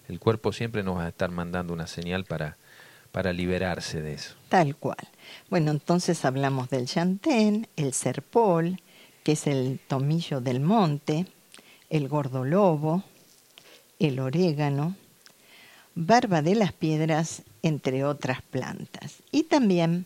el 0.08 0.20
cuerpo 0.20 0.52
siempre 0.52 0.84
nos 0.84 0.98
va 0.98 1.06
a 1.06 1.10
estar 1.10 1.32
mandando 1.32 1.74
una 1.74 1.88
señal 1.88 2.26
para, 2.26 2.58
para 3.16 3.32
liberarse 3.32 4.02
de 4.02 4.16
eso. 4.16 4.36
Tal 4.50 4.76
cual. 4.76 4.98
Bueno, 5.50 5.72
entonces 5.72 6.26
hablamos 6.26 6.70
del 6.70 6.86
chantén, 6.86 7.66
el 7.78 7.94
serpol, 7.94 8.82
que 9.24 9.32
es 9.32 9.48
el 9.48 9.80
tomillo 9.88 10.42
del 10.42 10.60
monte, 10.60 11.26
el 11.90 12.10
gordolobo, 12.10 13.06
el 14.00 14.20
orégano, 14.20 14.98
barba 15.96 16.42
de 16.42 16.56
las 16.56 16.74
piedras, 16.74 17.44
entre 17.64 18.04
otras 18.04 18.42
plantas. 18.42 19.24
Y 19.32 19.44
también 19.44 20.06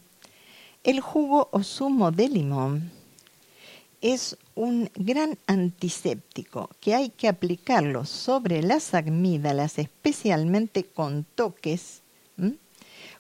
el 0.84 1.00
jugo 1.00 1.50
o 1.52 1.64
zumo 1.64 2.12
de 2.12 2.30
limón 2.30 2.92
es 4.02 4.38
un 4.54 4.92
gran 4.94 5.36
antiséptico 5.48 6.70
que 6.80 6.94
hay 6.94 7.10
que 7.10 7.28
aplicarlo 7.28 8.06
sobre 8.06 8.62
las 8.62 8.94
amígdalas, 8.94 9.80
especialmente 9.80 10.84
con 10.84 11.24
toques. 11.24 12.04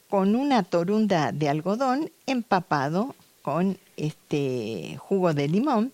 Con 0.09 0.35
una 0.35 0.63
torunda 0.63 1.31
de 1.31 1.49
algodón 1.49 2.11
empapado 2.25 3.15
con 3.41 3.77
este 3.95 4.97
jugo 4.97 5.33
de 5.33 5.47
limón, 5.47 5.93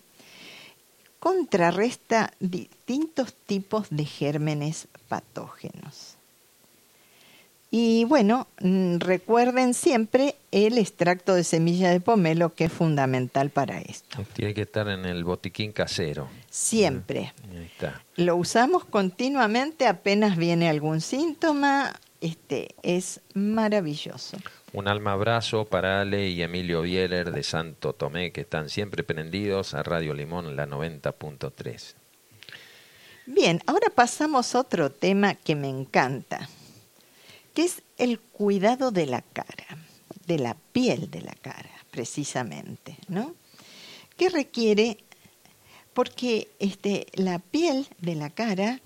contrarresta 1.20 2.32
distintos 2.40 3.34
tipos 3.34 3.88
de 3.90 4.04
gérmenes 4.04 4.88
patógenos. 5.08 6.16
Y 7.70 8.04
bueno, 8.04 8.46
mm, 8.60 8.98
recuerden 8.98 9.74
siempre 9.74 10.36
el 10.52 10.78
extracto 10.78 11.34
de 11.34 11.44
semilla 11.44 11.90
de 11.90 12.00
pomelo 12.00 12.54
que 12.54 12.66
es 12.66 12.72
fundamental 12.72 13.50
para 13.50 13.80
esto. 13.80 14.24
Tiene 14.32 14.54
que 14.54 14.62
estar 14.62 14.88
en 14.88 15.04
el 15.04 15.24
botiquín 15.24 15.72
casero. 15.72 16.28
Siempre. 16.48 17.34
Ahí 17.50 17.64
está. 17.64 18.02
Lo 18.14 18.36
usamos 18.36 18.84
continuamente 18.84 19.86
apenas 19.86 20.36
viene 20.36 20.68
algún 20.68 21.00
síntoma. 21.00 21.92
Este 22.26 22.74
es 22.82 23.20
maravilloso. 23.34 24.36
Un 24.72 24.88
alma 24.88 25.12
abrazo 25.12 25.64
para 25.64 26.00
Ale 26.00 26.28
y 26.28 26.42
Emilio 26.42 26.82
Bieler 26.82 27.30
de 27.30 27.44
Santo 27.44 27.92
Tomé, 27.92 28.32
que 28.32 28.40
están 28.40 28.68
siempre 28.68 29.04
prendidos 29.04 29.74
a 29.74 29.84
Radio 29.84 30.12
Limón, 30.12 30.56
la 30.56 30.66
90.3. 30.66 31.94
Bien, 33.26 33.62
ahora 33.66 33.90
pasamos 33.94 34.56
a 34.56 34.58
otro 34.58 34.90
tema 34.90 35.36
que 35.36 35.54
me 35.54 35.68
encanta, 35.68 36.48
que 37.54 37.62
es 37.62 37.82
el 37.96 38.18
cuidado 38.18 38.90
de 38.90 39.06
la 39.06 39.22
cara, 39.22 39.78
de 40.26 40.40
la 40.40 40.56
piel 40.72 41.08
de 41.12 41.20
la 41.20 41.34
cara, 41.34 41.70
precisamente, 41.92 42.96
¿no? 43.06 43.36
Que 44.16 44.30
requiere, 44.30 44.98
porque 45.94 46.48
este, 46.58 47.06
la 47.14 47.38
piel 47.38 47.86
de 48.00 48.16
la 48.16 48.30
cara 48.30 48.80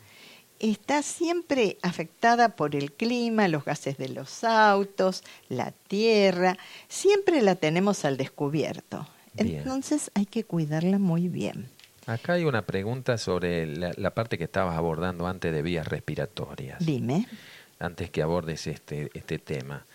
está 0.61 1.03
siempre 1.03 1.79
afectada 1.83 2.51
por 2.57 2.77
el 2.77 2.93
clima, 2.93 3.49
los 3.49 3.65
gases 3.65 3.97
de 3.99 4.09
los 4.11 4.45
autos, 4.45 5.25
la 5.49 5.73
tierra, 5.73 6.57
siempre 6.89 7.43
la 7.43 7.57
tenemos 7.57 8.05
al 8.05 8.17
descubierto. 8.17 9.09
Bien. 9.35 9.59
Entonces 9.59 10.11
hay 10.15 10.27
que 10.27 10.45
cuidarla 10.45 10.99
muy 10.99 11.29
bien. 11.29 11.69
Acá 12.07 12.35
hay 12.35 12.45
una 12.45 12.63
pregunta 12.63 13.19
sobre 13.19 13.67
la, 13.67 13.93
la 13.97 14.15
parte 14.15 14.39
que 14.39 14.45
estabas 14.45 14.77
abordando 14.77 15.27
antes 15.27 15.53
de 15.53 15.63
vías 15.63 15.87
respiratorias. 15.87 16.85
Dime. 16.85 17.27
Antes 17.79 18.11
que 18.11 18.23
abordes 18.23 18.67
este, 18.67 19.11
este 19.15 19.39
tema. 19.39 19.87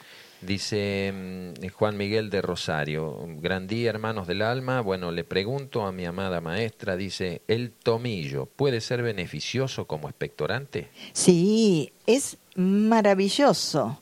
Dice 0.45 1.11
mm, 1.13 1.67
Juan 1.69 1.97
Miguel 1.97 2.29
de 2.29 2.41
Rosario, 2.41 3.25
gran 3.39 3.67
día 3.67 3.89
hermanos 3.89 4.27
del 4.27 4.41
alma, 4.41 4.81
bueno, 4.81 5.11
le 5.11 5.23
pregunto 5.23 5.85
a 5.85 5.91
mi 5.91 6.05
amada 6.05 6.41
maestra, 6.41 6.95
dice, 6.95 7.41
¿el 7.47 7.71
tomillo 7.71 8.45
puede 8.45 8.81
ser 8.81 9.01
beneficioso 9.01 9.85
como 9.85 10.07
expectorante? 10.07 10.89
Sí, 11.13 11.91
es 12.05 12.37
maravilloso 12.55 14.01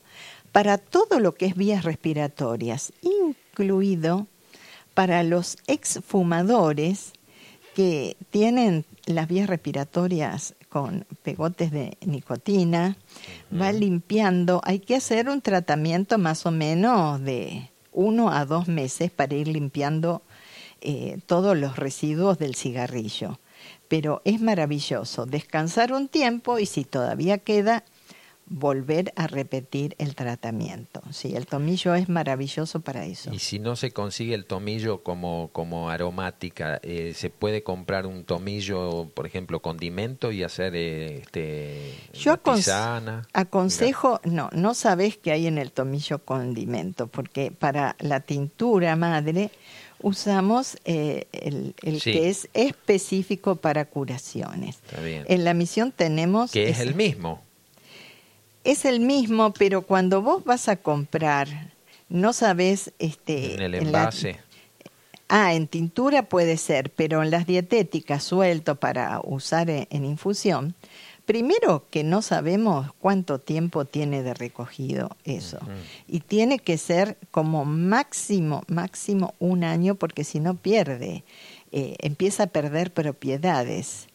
para 0.52 0.78
todo 0.78 1.20
lo 1.20 1.34
que 1.34 1.46
es 1.46 1.56
vías 1.56 1.84
respiratorias, 1.84 2.94
incluido 3.02 4.28
para 4.94 5.24
los 5.24 5.58
exfumadores 5.68 7.14
que 7.74 8.18
tienen 8.30 8.86
las 9.06 9.28
vías 9.28 9.50
respiratorias 9.50 10.56
con 10.74 11.06
pegotes 11.22 11.70
de 11.70 12.00
nicotina, 12.04 12.98
va 13.54 13.72
limpiando. 13.72 14.60
Hay 14.64 14.80
que 14.80 14.96
hacer 14.96 15.30
un 15.30 15.40
tratamiento 15.40 16.18
más 16.18 16.48
o 16.48 16.52
menos 16.52 17.22
de 17.22 17.70
uno 17.92 18.32
a 18.32 18.44
dos 18.46 18.68
meses 18.68 19.12
para 19.12 19.36
ir 19.36 19.48
limpiando 19.48 20.24
eh, 20.82 21.20
todos 21.28 21.56
los 21.56 21.76
residuos 21.76 22.40
del 22.40 22.56
cigarrillo. 22.56 23.40
Pero 23.88 24.24
es 24.26 24.42
maravilloso 24.42 25.28
descansar 25.28 25.94
un 25.94 26.08
tiempo 26.08 26.58
y 26.58 26.66
si 26.66 26.86
todavía 26.86 27.38
queda, 27.38 27.84
volver 28.46 29.14
a 29.16 29.28
repetir 29.28 29.96
el 29.98 30.16
tratamiento. 30.16 31.02
Sí, 31.12 31.36
el 31.36 31.46
tomillo 31.48 31.96
es 31.96 32.10
maravilloso 32.10 32.82
para 32.82 33.06
eso. 33.06 33.34
Y 33.34 33.40
si 33.40 33.60
no 33.60 33.76
se 33.76 33.92
consigue 33.92 34.36
el 34.36 34.46
tomillo 34.46 35.02
como, 35.02 35.50
como 35.54 35.90
aromática, 35.90 36.80
eh, 36.84 37.14
¿se 37.16 37.30
puede 37.30 37.64
comprar 37.64 38.06
un 38.06 38.26
tomillo, 38.26 39.10
por 39.14 39.26
ejemplo, 39.26 39.62
condimento 39.62 40.32
y 40.32 40.44
hacer 40.44 40.74
eh, 40.76 41.20
este, 41.20 41.94
Yo 42.14 42.34
aconsejo, 43.34 44.20
no, 44.24 44.50
no 44.52 44.74
sabes 44.74 45.18
que 45.18 45.32
hay 45.32 45.48
en 45.48 45.58
el 45.58 45.72
tomillo 45.72 46.20
condimento, 46.20 47.08
porque 47.08 47.52
para 47.52 47.96
la 48.00 48.20
tintura 48.20 48.96
madre 48.96 49.52
usamos 50.02 50.78
eh, 50.84 51.28
el, 51.32 52.02
que 52.02 52.30
es 52.30 52.50
específico 52.54 53.56
para 53.56 53.86
curaciones. 53.86 54.80
En 55.02 55.46
la 55.46 55.54
misión 55.54 55.94
tenemos... 55.94 56.52
Que 56.52 56.70
es 56.70 56.80
el 56.80 56.94
mismo 56.94 57.42
es 58.64 58.86
el 58.86 59.00
mismo, 59.00 59.54
pero 59.54 59.82
cuando 59.82 60.22
vos 60.22 60.44
vas 60.44 60.70
a 60.70 60.78
comprar, 60.78 61.48
no 62.10 62.34
sabes 62.34 62.94
este 63.00 63.56
en 63.56 63.62
el 63.62 63.76
envase. 63.76 64.40
ah, 65.28 65.54
en 65.54 65.68
tintura 65.68 66.24
puede 66.24 66.58
ser, 66.58 66.90
pero 66.92 67.24
en 67.24 67.32
las 67.32 67.46
dietéticas 67.46 68.24
suelto 68.24 68.76
para 68.76 69.20
usar 69.24 69.70
en, 69.70 70.06
infusión, 70.06 70.76
primero 71.26 71.86
que 71.90 72.04
no 72.04 72.22
sabemos 72.22 72.92
cuánto 73.00 73.40
tiempo 73.40 73.86
tiene 73.86 74.24
de 74.24 74.34
recogido 74.34 75.16
eso. 75.26 75.60
Y 76.08 76.22
tiene 76.22 76.60
que 76.60 76.78
ser 76.78 77.18
como 77.32 77.66
máximo, 77.66 78.64
máximo 78.68 79.34
un 79.40 79.64
año, 79.64 79.96
porque 79.96 80.24
si 80.24 80.40
no 80.40 80.56
pierde, 80.56 81.24
eh, 81.72 81.96
empieza 82.00 82.44
a 82.44 82.48
perder 82.48 82.94
propiedades. 82.94 84.08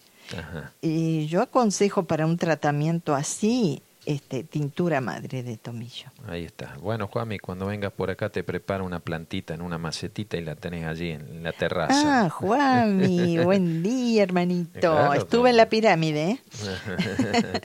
Y 0.83 1.27
yo 1.27 1.41
aconsejo 1.41 2.05
para 2.05 2.27
un 2.27 2.37
tratamiento 2.37 3.15
así 3.15 3.83
este, 4.09 4.42
tintura 4.42 5.03
madre 5.03 5.42
de 5.42 5.59
tomillo. 5.59 6.07
Ahí 6.27 6.44
está. 6.44 6.79
Bueno, 6.81 7.09
Juami, 7.09 7.38
cuando 7.38 7.66
vengas 7.66 7.92
por 7.92 8.09
acá 8.09 8.31
te 8.31 8.42
preparo 8.42 8.87
una 8.87 9.01
plantita 9.01 9.53
en 9.53 9.61
una 9.61 9.77
macetita 9.77 10.38
y 10.38 10.40
la 10.40 10.55
tenés 10.55 10.87
allí 10.87 11.11
en 11.11 11.42
la 11.42 11.53
terraza. 11.53 12.25
Ah, 12.25 12.31
Juami, 12.31 13.37
buen 13.44 13.83
día, 13.83 14.23
hermanito. 14.23 15.12
Estuve 15.12 15.51
en 15.51 15.59
la 15.59 15.68
pirámide. 15.68 16.31
¿eh? 16.31 16.40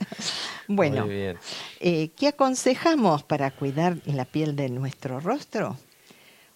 bueno, 0.68 1.06
eh, 1.08 2.10
¿qué 2.14 2.28
aconsejamos 2.28 3.22
para 3.22 3.50
cuidar 3.50 3.96
la 4.04 4.26
piel 4.26 4.54
de 4.54 4.68
nuestro 4.68 5.20
rostro? 5.20 5.78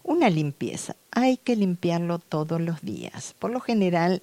Una 0.03 0.29
limpieza. 0.29 0.97
Hay 1.13 1.39
que 1.39 1.57
limpiarlo 1.57 2.19
todos 2.19 2.61
los 2.61 2.83
días, 2.83 3.35
por 3.39 3.51
lo 3.51 3.61
general 3.61 4.21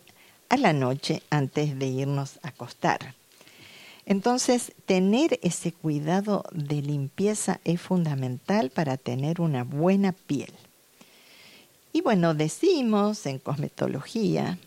a 0.49 0.57
la 0.57 0.73
noche 0.73 1.23
antes 1.31 1.79
de 1.79 1.87
irnos 1.87 2.39
a 2.43 2.49
acostar. 2.49 3.15
Entonces, 4.05 4.73
tener 4.85 5.39
ese 5.41 5.71
cuidado 5.71 6.43
de 6.51 6.81
limpieza 6.81 7.59
es 7.63 7.81
fundamental 7.81 8.69
para 8.69 8.97
tener 8.97 9.41
una 9.41 9.63
buena 9.63 10.11
piel. 10.11 10.53
Y 11.91 12.01
bueno, 12.01 12.33
decimos 12.33 13.25
en 13.25 13.39
cosmetología 13.39 14.57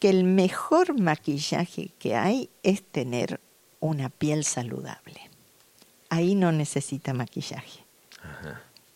que 0.00 0.10
el 0.10 0.24
mejor 0.24 0.98
maquillaje 0.98 1.90
que 1.98 2.16
hay 2.16 2.50
es 2.62 2.82
tener 2.82 3.38
una 3.78 4.08
piel 4.08 4.44
saludable. 4.44 5.20
Ahí 6.08 6.34
no 6.34 6.50
necesita 6.50 7.14
maquillaje. 7.14 7.80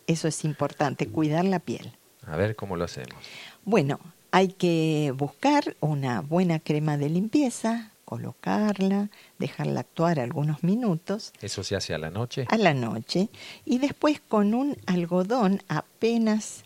Eso 0.06 0.28
es 0.28 0.44
importante, 0.44 1.08
cuidar 1.08 1.44
la 1.44 1.60
piel. 1.60 1.92
A 2.26 2.36
ver 2.36 2.56
cómo 2.56 2.76
lo 2.76 2.84
hacemos. 2.84 3.14
Bueno, 3.64 4.00
hay 4.30 4.48
que 4.48 5.12
buscar 5.16 5.76
una 5.80 6.20
buena 6.20 6.58
crema 6.58 6.96
de 6.96 7.08
limpieza, 7.08 7.92
colocarla, 8.06 9.10
dejarla 9.38 9.80
actuar 9.80 10.20
algunos 10.20 10.62
minutos. 10.62 11.32
¿Eso 11.42 11.62
se 11.62 11.76
hace 11.76 11.92
a 11.92 11.98
la 11.98 12.08
noche? 12.08 12.46
A 12.48 12.56
la 12.56 12.72
noche. 12.72 13.28
Y 13.66 13.78
después 13.78 14.20
con 14.20 14.54
un 14.54 14.76
algodón 14.86 15.60
apenas 15.68 16.62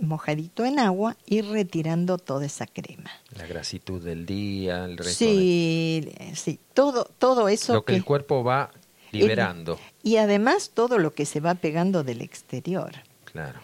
mojadito 0.00 0.64
en 0.64 0.80
agua 0.80 1.16
ir 1.26 1.46
retirando 1.46 2.18
toda 2.18 2.44
esa 2.44 2.66
crema. 2.66 3.10
La 3.36 3.46
grasitud 3.46 4.02
del 4.02 4.26
día, 4.26 4.84
el 4.84 4.98
resto 4.98 5.12
Sí, 5.24 6.10
sí, 6.34 6.58
todo, 6.74 7.04
todo 7.18 7.48
eso. 7.48 7.74
Lo 7.74 7.84
que, 7.84 7.94
el 7.94 8.04
cuerpo 8.04 8.42
va 8.42 8.70
liberando. 9.12 9.78
y 10.02 10.16
además 10.16 10.72
todo 10.74 10.98
lo 10.98 11.14
que 11.14 11.26
se 11.26 11.38
va 11.38 11.54
pegando 11.54 12.02
del 12.02 12.22
exterior. 12.22 12.92
Claro. 13.24 13.60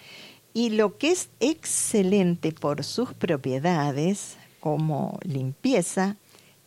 Y 0.55 0.71
lo 0.71 0.99
que 0.99 1.11
es 1.11 1.31
excelente 1.41 2.53
por 2.53 2.85
sus 2.85 3.13
propiedades 3.13 4.37
como 4.61 5.19
limpieza 5.23 6.17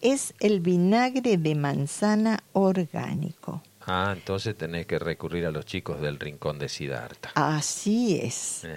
es 0.02 0.34
el 0.40 0.60
vinagre 0.60 1.38
de 1.38 1.56
manzana 1.56 2.44
orgánico. 2.54 3.62
Ah, 3.86 4.14
entonces 4.16 4.56
tenés 4.56 4.86
que 4.86 5.00
recurrir 5.00 5.46
a 5.46 5.52
los 5.52 5.66
chicos 5.66 6.02
del 6.02 6.20
Rincón 6.20 6.60
de 6.60 6.70
Siddhartha. 6.70 7.32
Así 7.34 8.20
es. 8.22 8.68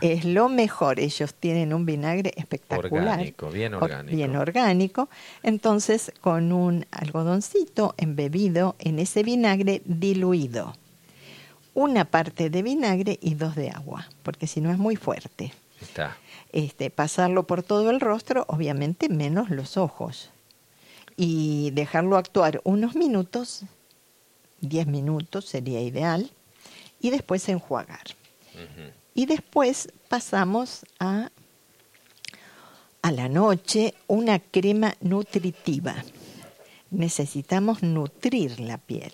Es 0.00 0.24
lo 0.24 0.48
mejor. 0.48 0.98
Ellos 0.98 1.34
tienen 1.34 1.74
un 1.74 1.84
vinagre 1.84 2.32
espectacular. 2.36 3.08
Orgánico, 3.08 3.50
bien 3.50 3.74
orgánico. 3.74 4.16
Bien 4.16 4.36
orgánico. 4.36 5.08
Entonces, 5.42 6.10
con 6.20 6.52
un 6.52 6.86
algodoncito 6.90 7.94
embebido 7.98 8.76
en 8.78 8.98
ese 8.98 9.22
vinagre 9.22 9.82
diluido. 9.84 10.74
Una 11.74 12.06
parte 12.06 12.48
de 12.48 12.62
vinagre 12.62 13.18
y 13.20 13.34
dos 13.34 13.56
de 13.56 13.68
agua, 13.68 14.08
porque 14.22 14.46
si 14.46 14.62
no 14.62 14.70
es 14.70 14.78
muy 14.78 14.96
fuerte. 14.96 15.52
Está. 15.82 16.16
Este, 16.52 16.88
pasarlo 16.88 17.42
por 17.42 17.62
todo 17.62 17.90
el 17.90 18.00
rostro, 18.00 18.46
obviamente 18.48 19.10
menos 19.10 19.50
los 19.50 19.76
ojos 19.76 20.30
y 21.16 21.70
dejarlo 21.70 22.16
actuar 22.16 22.60
unos 22.64 22.94
minutos, 22.94 23.62
10 24.60 24.86
minutos 24.86 25.46
sería 25.46 25.80
ideal, 25.80 26.30
y 27.00 27.10
después 27.10 27.48
enjuagar. 27.48 28.04
Y 29.14 29.26
después 29.26 29.88
pasamos 30.08 30.86
a, 30.98 31.30
a 33.02 33.12
la 33.12 33.28
noche 33.28 33.94
una 34.06 34.38
crema 34.38 34.94
nutritiva. 35.00 35.94
Necesitamos 36.90 37.82
nutrir 37.82 38.60
la 38.60 38.78
piel. 38.78 39.12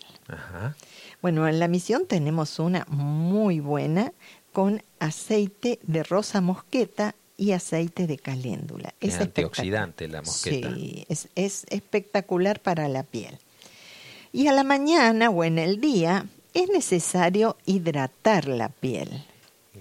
Bueno, 1.21 1.49
en 1.49 1.59
la 1.59 1.69
misión 1.69 2.07
tenemos 2.07 2.59
una 2.59 2.85
muy 2.89 3.61
buena 3.61 4.13
con 4.53 4.83
aceite 5.01 5.79
de 5.83 6.03
rosa 6.03 6.41
mosqueta 6.41 7.15
y 7.43 7.51
aceite 7.51 8.07
de 8.07 8.19
caléndula. 8.19 8.95
Es, 9.01 9.21
antioxidante 9.21 10.07
la 10.07 10.23
mosqueta. 10.23 10.73
Sí, 10.73 11.05
es, 11.09 11.29
es 11.35 11.67
espectacular 11.71 12.61
para 12.61 12.87
la 12.89 13.03
piel. 13.03 13.37
Y 14.33 14.47
a 14.47 14.53
la 14.53 14.63
mañana 14.63 15.29
o 15.29 15.43
en 15.43 15.59
el 15.59 15.81
día 15.81 16.27
es 16.55 16.69
necesario 16.69 17.57
hidratar 17.67 18.47
la 18.47 18.69
piel. 18.69 19.25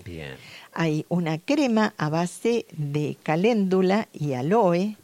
Bien. 0.03 0.37
Hay 0.73 1.05
una 1.07 1.37
crema 1.37 1.93
a 1.97 2.09
base 2.09 2.65
de 2.71 3.15
caléndula 3.21 4.07
y 4.11 4.33
aloe 4.33 4.97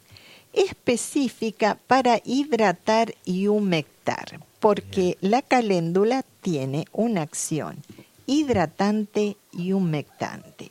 específica 0.52 1.78
para 1.86 2.20
hidratar 2.24 3.14
y 3.24 3.46
humectar, 3.46 4.40
porque 4.58 5.16
la 5.20 5.42
caléndula 5.42 6.24
tiene 6.42 6.86
una 6.90 7.22
acción 7.22 7.84
hidratante 8.26 9.36
y 9.52 9.72
humectante. 9.72 10.70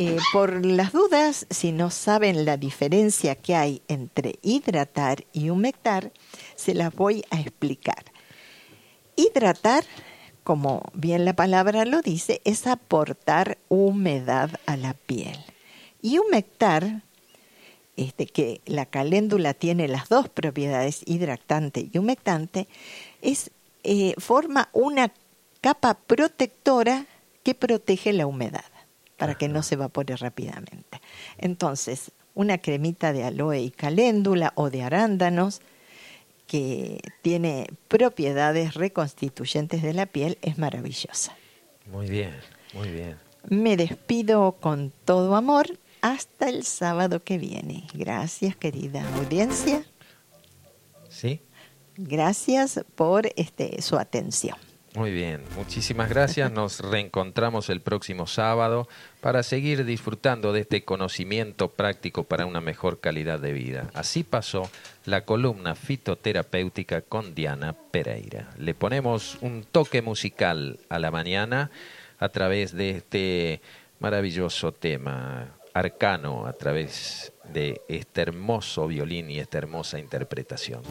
Eh, 0.00 0.18
por 0.32 0.64
las 0.64 0.92
dudas, 0.92 1.44
si 1.50 1.72
no 1.72 1.90
saben 1.90 2.44
la 2.44 2.56
diferencia 2.56 3.34
que 3.34 3.56
hay 3.56 3.82
entre 3.88 4.38
hidratar 4.42 5.24
y 5.32 5.50
humectar, 5.50 6.12
se 6.54 6.72
las 6.72 6.94
voy 6.94 7.24
a 7.30 7.40
explicar. 7.40 8.04
Hidratar, 9.16 9.82
como 10.44 10.84
bien 10.94 11.24
la 11.24 11.32
palabra 11.32 11.84
lo 11.84 12.00
dice, 12.00 12.40
es 12.44 12.68
aportar 12.68 13.58
humedad 13.68 14.60
a 14.66 14.76
la 14.76 14.94
piel. 14.94 15.36
Y 16.00 16.18
humectar, 16.18 17.02
este, 17.96 18.26
que 18.26 18.60
la 18.66 18.86
caléndula 18.86 19.52
tiene 19.52 19.88
las 19.88 20.08
dos 20.08 20.28
propiedades, 20.28 21.02
hidratante 21.06 21.88
y 21.92 21.98
humectante, 21.98 22.68
es, 23.20 23.50
eh, 23.82 24.14
forma 24.18 24.68
una 24.72 25.12
capa 25.60 25.94
protectora 25.94 27.06
que 27.42 27.56
protege 27.56 28.12
la 28.12 28.28
humedad 28.28 28.77
para 29.18 29.34
que 29.34 29.48
no 29.48 29.62
se 29.62 29.74
evapore 29.74 30.16
rápidamente. 30.16 31.02
Entonces, 31.36 32.12
una 32.34 32.58
cremita 32.58 33.12
de 33.12 33.24
aloe 33.24 33.60
y 33.60 33.70
caléndula 33.70 34.52
o 34.54 34.70
de 34.70 34.82
arándanos 34.82 35.60
que 36.46 37.00
tiene 37.20 37.66
propiedades 37.88 38.74
reconstituyentes 38.74 39.82
de 39.82 39.92
la 39.92 40.06
piel 40.06 40.38
es 40.40 40.56
maravillosa. 40.56 41.36
Muy 41.86 42.08
bien, 42.08 42.34
muy 42.72 42.88
bien. 42.88 43.16
Me 43.48 43.76
despido 43.76 44.52
con 44.52 44.92
todo 45.04 45.36
amor 45.36 45.78
hasta 46.00 46.48
el 46.48 46.64
sábado 46.64 47.22
que 47.22 47.38
viene. 47.38 47.86
Gracias, 47.92 48.56
querida 48.56 49.04
audiencia. 49.16 49.84
¿Sí? 51.08 51.40
Gracias 51.96 52.84
por 52.94 53.28
este, 53.36 53.82
su 53.82 53.96
atención. 53.96 54.56
Muy 54.98 55.12
bien, 55.12 55.44
muchísimas 55.54 56.08
gracias. 56.08 56.50
Nos 56.50 56.80
reencontramos 56.80 57.70
el 57.70 57.80
próximo 57.80 58.26
sábado 58.26 58.88
para 59.20 59.44
seguir 59.44 59.84
disfrutando 59.84 60.52
de 60.52 60.62
este 60.62 60.84
conocimiento 60.84 61.68
práctico 61.70 62.24
para 62.24 62.46
una 62.46 62.60
mejor 62.60 62.98
calidad 62.98 63.38
de 63.38 63.52
vida. 63.52 63.90
Así 63.94 64.24
pasó 64.24 64.68
la 65.04 65.24
columna 65.24 65.76
fitoterapéutica 65.76 67.02
con 67.02 67.36
Diana 67.36 67.76
Pereira. 67.92 68.50
Le 68.58 68.74
ponemos 68.74 69.38
un 69.40 69.62
toque 69.62 70.02
musical 70.02 70.80
a 70.88 70.98
la 70.98 71.12
mañana 71.12 71.70
a 72.18 72.28
través 72.30 72.74
de 72.74 72.90
este 72.90 73.62
maravilloso 74.00 74.72
tema 74.72 75.60
arcano, 75.74 76.44
a 76.44 76.54
través 76.54 77.32
de 77.52 77.82
este 77.86 78.22
hermoso 78.22 78.88
violín 78.88 79.30
y 79.30 79.38
esta 79.38 79.58
hermosa 79.58 80.00
interpretación. 80.00 80.82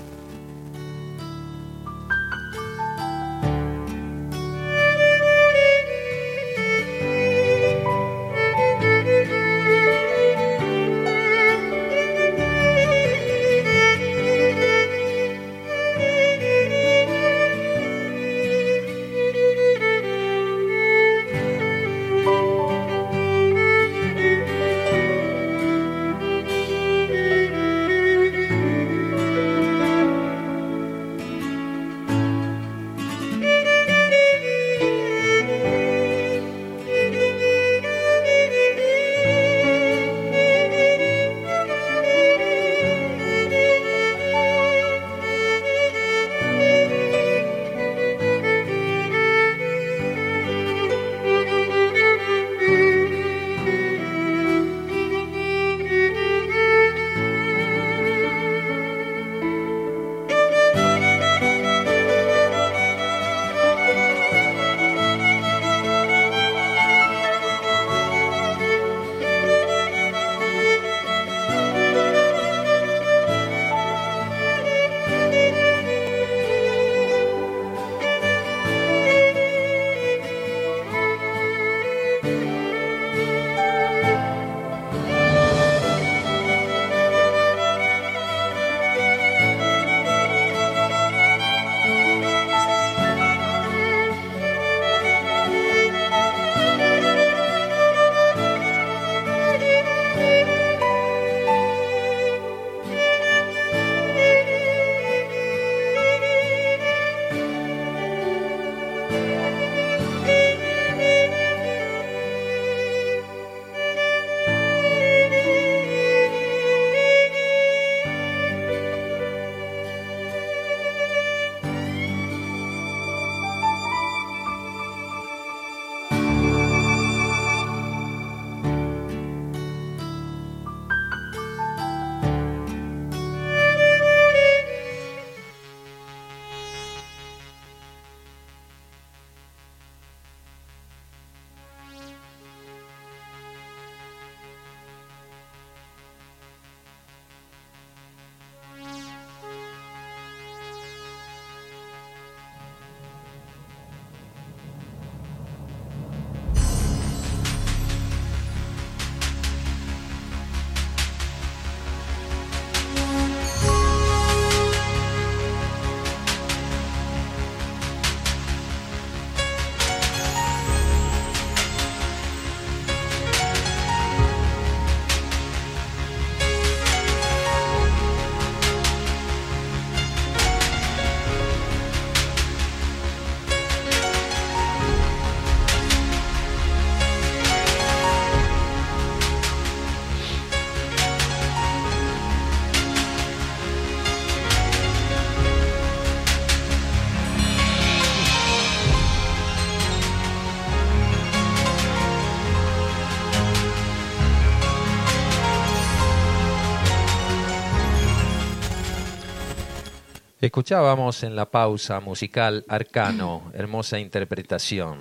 Escuchábamos 210.48 211.24
en 211.24 211.36
la 211.36 211.52
pausa 211.52 212.00
musical 212.00 212.64
Arcano, 212.70 213.52
hermosa 213.54 214.00
interpretación. 214.00 215.00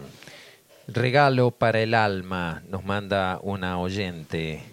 Regalo 0.89 1.53
para 1.53 1.81
el 1.83 1.95
alma, 1.95 2.65
nos 2.69 2.85
manda 2.85 3.39
una 3.41 3.79
oyente. 3.79 4.65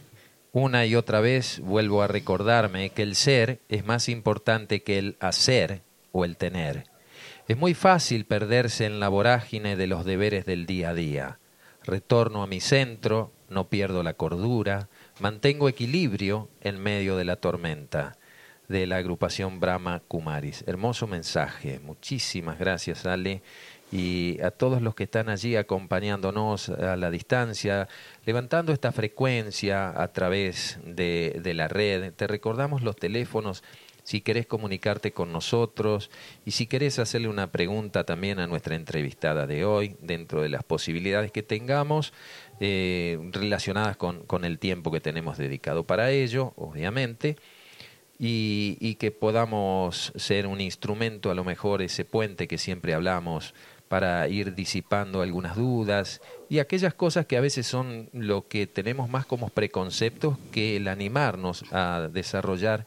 Una 0.52 0.88
y 0.88 0.96
otra 0.96 1.20
vez 1.20 1.60
vuelvo 1.60 2.02
a 2.02 2.08
recordarme 2.08 2.90
que 2.90 3.04
el 3.04 3.14
ser 3.14 3.60
es 3.70 3.86
más 3.86 4.10
importante 4.10 4.82
que 4.82 4.98
el 4.98 5.16
hacer 5.20 5.84
o 6.12 6.26
el 6.26 6.38
tener. 6.38 6.86
Es 7.48 7.56
muy 7.56 7.76
fácil 7.76 8.26
perderse 8.26 8.88
en 8.88 9.00
la 9.00 9.10
vorágine 9.10 9.76
de 9.76 9.86
los 9.86 10.06
deberes 10.06 10.44
del 10.44 10.66
día 10.66 10.90
a 10.90 10.94
día. 10.96 11.40
Retorno 11.84 12.42
a 12.42 12.48
mi 12.48 12.60
centro, 12.60 13.32
no 13.48 13.70
pierdo 13.70 14.02
la 14.02 14.16
cordura, 14.16 14.90
mantengo 15.20 15.70
equilibrio 15.70 16.50
en 16.62 16.82
medio 16.82 17.16
de 17.16 17.26
la 17.26 17.36
tormenta 17.36 18.18
de 18.68 18.88
la 18.88 18.98
agrupación 18.98 19.60
Brahma 19.60 20.02
Kumaris. 20.08 20.64
Hermoso 20.68 21.08
mensaje. 21.08 21.80
Muchísimas 21.80 22.60
gracias, 22.60 23.06
Ale. 23.06 23.42
y 23.92 24.42
a 24.42 24.50
todos 24.50 24.82
los 24.82 24.96
que 24.96 25.04
están 25.04 25.30
allí 25.30 25.56
acompañándonos 25.56 26.70
a 26.70 26.96
la 26.96 27.12
distancia, 27.12 27.88
levantando 28.26 28.74
esta 28.74 28.92
frecuencia 28.92 30.02
a 30.02 30.08
través 30.12 30.80
de, 30.84 31.40
de 31.44 31.54
la 31.54 31.68
red. 31.68 32.12
Te 32.14 32.26
recordamos 32.26 32.82
los 32.82 32.96
teléfonos 32.96 33.64
si 34.04 34.22
querés 34.22 34.46
comunicarte 34.46 35.12
con 35.12 35.32
nosotros 35.32 36.12
y 36.46 36.52
si 36.52 36.68
querés 36.68 37.00
hacerle 37.00 37.30
una 37.30 37.52
pregunta 37.52 38.04
también 38.04 38.40
a 38.40 38.48
nuestra 38.48 38.76
entrevistada 38.76 39.48
de 39.48 39.66
hoy, 39.66 39.96
dentro 40.02 40.42
de 40.42 40.50
las 40.50 40.64
posibilidades 40.64 41.32
que 41.32 41.44
tengamos 41.44 42.14
eh, 42.60 43.18
relacionadas 43.32 43.98
con, 43.98 44.26
con, 44.26 44.46
el 44.46 44.60
tiempo 44.60 44.92
que 44.92 45.00
tenemos 45.00 45.38
dedicado 45.38 45.86
para 45.86 46.12
ello, 46.12 46.54
obviamente, 46.58 47.38
y, 48.20 48.96
que 48.96 49.12
podamos 49.12 50.14
ser 50.16 50.48
un 50.48 50.62
instrumento, 50.62 51.32
a 51.32 51.36
lo 51.36 51.44
mejor 51.44 51.82
ese 51.82 52.06
puente 52.06 52.48
que 52.48 52.58
siempre 52.58 52.94
hablamos, 52.94 53.54
para 53.88 54.28
ir 54.28 54.56
disipando 54.56 55.22
algunas 55.22 55.56
dudas 55.56 56.22
y 56.50 56.60
aquellas 56.60 56.96
cosas 56.96 57.28
que 57.28 57.38
a 57.38 57.42
veces 57.42 57.68
son 57.68 58.10
lo 58.12 58.48
que 58.48 58.66
tenemos 58.66 59.08
más 59.10 59.26
como 59.26 59.50
preconceptos 59.50 60.38
que 60.52 60.78
el 60.78 60.88
animarnos 60.88 61.64
a 61.72 62.10
desarrollar 62.12 62.86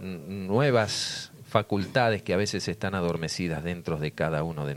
nuevas 0.00 1.32
facultades 1.48 2.22
que 2.22 2.34
a 2.34 2.36
veces 2.36 2.68
están 2.68 2.94
adormecidas 2.94 3.64
dentro 3.64 3.96
de 3.96 4.12
cada 4.12 4.42
uno 4.42 4.66
de 4.66 4.74
nosotros. 4.74 4.76